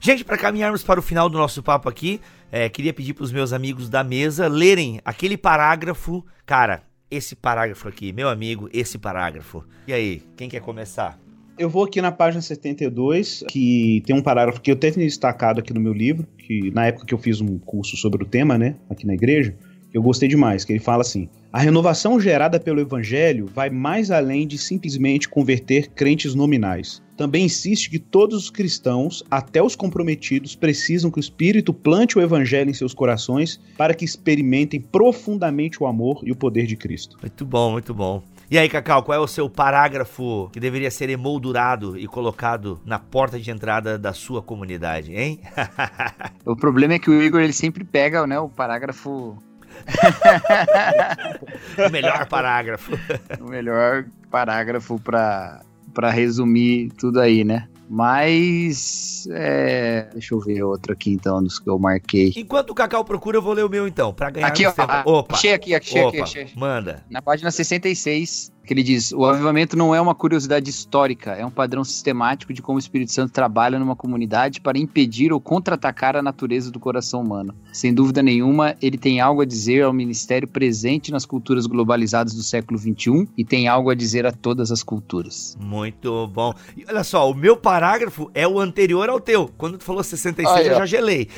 [0.00, 2.20] Gente, para caminharmos para o final do nosso papo aqui,
[2.50, 6.24] é, queria pedir para os meus amigos da mesa lerem aquele parágrafo.
[6.44, 9.64] Cara, esse parágrafo aqui, meu amigo, esse parágrafo.
[9.86, 11.20] E aí, quem quer começar?
[11.58, 15.72] Eu vou aqui na página 72, que tem um parágrafo que eu tenho destacado aqui
[15.72, 18.76] no meu livro, que na época que eu fiz um curso sobre o tema, né,
[18.90, 19.54] aqui na igreja,
[19.92, 24.46] eu gostei demais, que ele fala assim: a renovação gerada pelo evangelho vai mais além
[24.46, 27.02] de simplesmente converter crentes nominais.
[27.16, 32.22] Também insiste que todos os cristãos, até os comprometidos, precisam que o Espírito plante o
[32.22, 37.18] evangelho em seus corações para que experimentem profundamente o amor e o poder de Cristo.
[37.20, 38.22] Muito bom, muito bom.
[38.50, 42.98] E aí, Cacau, qual é o seu parágrafo que deveria ser emoldurado e colocado na
[42.98, 45.40] porta de entrada da sua comunidade, hein?
[46.44, 49.38] o problema é que o Igor ele sempre pega né, o parágrafo
[51.86, 52.98] o melhor parágrafo.
[53.40, 57.68] O melhor parágrafo para resumir tudo aí, né?
[57.94, 59.28] Mas.
[59.30, 60.08] É...
[60.12, 62.32] Deixa eu ver outro aqui então, dos que eu marquei.
[62.36, 64.92] Enquanto o Cacau procura, eu vou ler o meu então, para ganhar aqui, ó, tempo.
[65.04, 65.34] Opa!
[65.34, 66.50] Achei aqui, achei Opa, aqui, achei.
[66.56, 67.04] Manda.
[67.10, 71.50] Na página 66, que ele diz: o avivamento não é uma curiosidade histórica, é um
[71.50, 76.22] padrão sistemático de como o Espírito Santo trabalha numa comunidade para impedir ou contra-atacar a
[76.22, 77.54] natureza do coração humano.
[77.72, 82.42] Sem dúvida nenhuma, ele tem algo a dizer ao ministério presente nas culturas globalizadas do
[82.42, 85.56] século XXI e tem algo a dizer a todas as culturas.
[85.60, 86.54] Muito bom.
[86.76, 89.50] E olha só, o meu parágrafo é o anterior ao teu.
[89.56, 91.28] Quando tu falou 66, Ai, eu já gelei.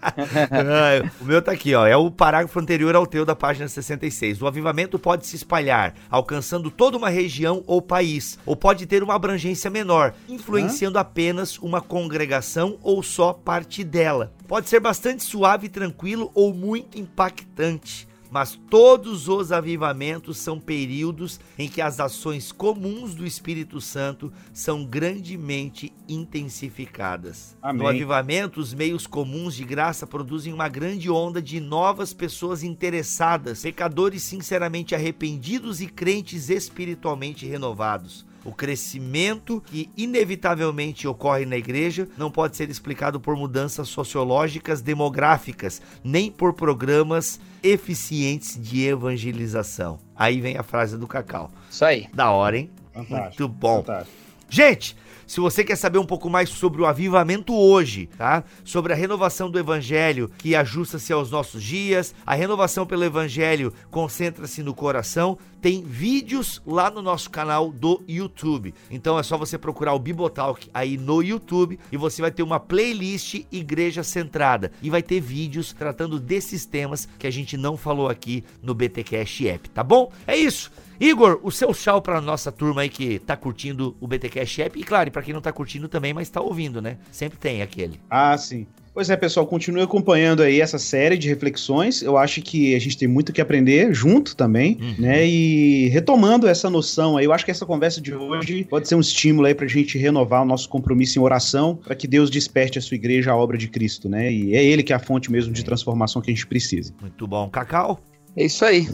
[1.20, 1.86] o meu tá aqui, ó.
[1.86, 4.40] É o parágrafo anterior ao teu da página 66.
[4.40, 5.94] O avivamento pode se espalhar,
[6.30, 11.00] alcançando toda uma região ou país, ou pode ter uma abrangência menor, influenciando Hã?
[11.00, 14.32] apenas uma congregação ou só parte dela.
[14.46, 21.40] Pode ser bastante suave e tranquilo ou muito impactante mas todos os avivamentos são períodos
[21.58, 27.56] em que as ações comuns do Espírito Santo são grandemente intensificadas.
[27.60, 27.82] Amém.
[27.82, 33.62] No avivamento, os meios comuns de graça produzem uma grande onda de novas pessoas interessadas,
[33.62, 38.29] pecadores sinceramente arrependidos e crentes espiritualmente renovados.
[38.44, 45.80] O crescimento que inevitavelmente ocorre na igreja não pode ser explicado por mudanças sociológicas demográficas,
[46.02, 49.98] nem por programas eficientes de evangelização.
[50.16, 51.50] Aí vem a frase do Cacau.
[51.70, 52.06] Isso aí.
[52.14, 52.70] Da hora, hein?
[52.92, 53.42] Fantástico.
[53.42, 53.82] Muito bom.
[53.82, 54.16] Fantástico.
[54.48, 54.96] Gente,
[55.30, 58.42] se você quer saber um pouco mais sobre o avivamento hoje, tá?
[58.64, 64.60] Sobre a renovação do evangelho que ajusta-se aos nossos dias, a renovação pelo evangelho concentra-se
[64.60, 68.74] no coração, tem vídeos lá no nosso canal do YouTube.
[68.90, 72.58] Então é só você procurar o Bibotalk aí no YouTube e você vai ter uma
[72.58, 78.08] playlist Igreja Centrada e vai ter vídeos tratando desses temas que a gente não falou
[78.08, 80.10] aqui no BTcast App, tá bom?
[80.26, 80.70] É isso.
[81.00, 84.78] Igor, o seu tchau pra nossa turma aí que tá curtindo o BTcast App.
[84.78, 86.98] E claro, pra quem não tá curtindo também, mas tá ouvindo, né?
[87.10, 87.98] Sempre tem aquele.
[88.10, 88.66] Ah, sim.
[89.00, 92.02] Pois é, pessoal, continue acompanhando aí essa série de reflexões.
[92.02, 94.94] Eu acho que a gente tem muito que aprender junto também, uhum.
[94.98, 95.26] né?
[95.26, 99.00] E retomando essa noção aí, eu acho que essa conversa de hoje pode ser um
[99.00, 102.82] estímulo aí pra gente renovar o nosso compromisso em oração, para que Deus desperte a
[102.82, 104.30] sua igreja à obra de Cristo, né?
[104.30, 106.92] E é ele que é a fonte mesmo de transformação que a gente precisa.
[107.00, 107.48] Muito bom.
[107.48, 107.98] Cacau?
[108.36, 108.86] É isso aí.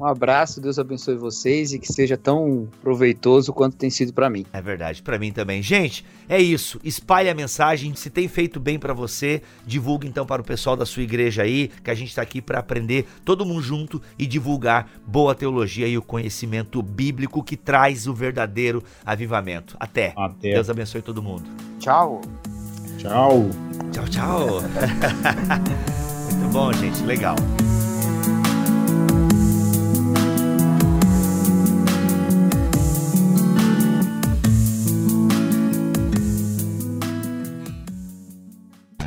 [0.00, 4.46] Um abraço, Deus abençoe vocês e que seja tão proveitoso quanto tem sido para mim.
[4.50, 5.62] É verdade, para mim também.
[5.62, 6.80] Gente, é isso.
[6.82, 7.94] Espalhe a mensagem.
[7.94, 11.70] Se tem feito bem para você, divulgue então para o pessoal da sua igreja aí,
[11.84, 15.98] que a gente está aqui para aprender todo mundo junto e divulgar boa teologia e
[15.98, 19.76] o conhecimento bíblico que traz o verdadeiro avivamento.
[19.78, 20.14] Até.
[20.16, 20.54] Até.
[20.54, 21.44] Deus abençoe todo mundo.
[21.78, 22.22] Tchau.
[22.96, 23.50] Tchau.
[23.92, 24.46] Tchau, tchau.
[26.32, 27.02] Muito bom, gente.
[27.02, 27.36] Legal.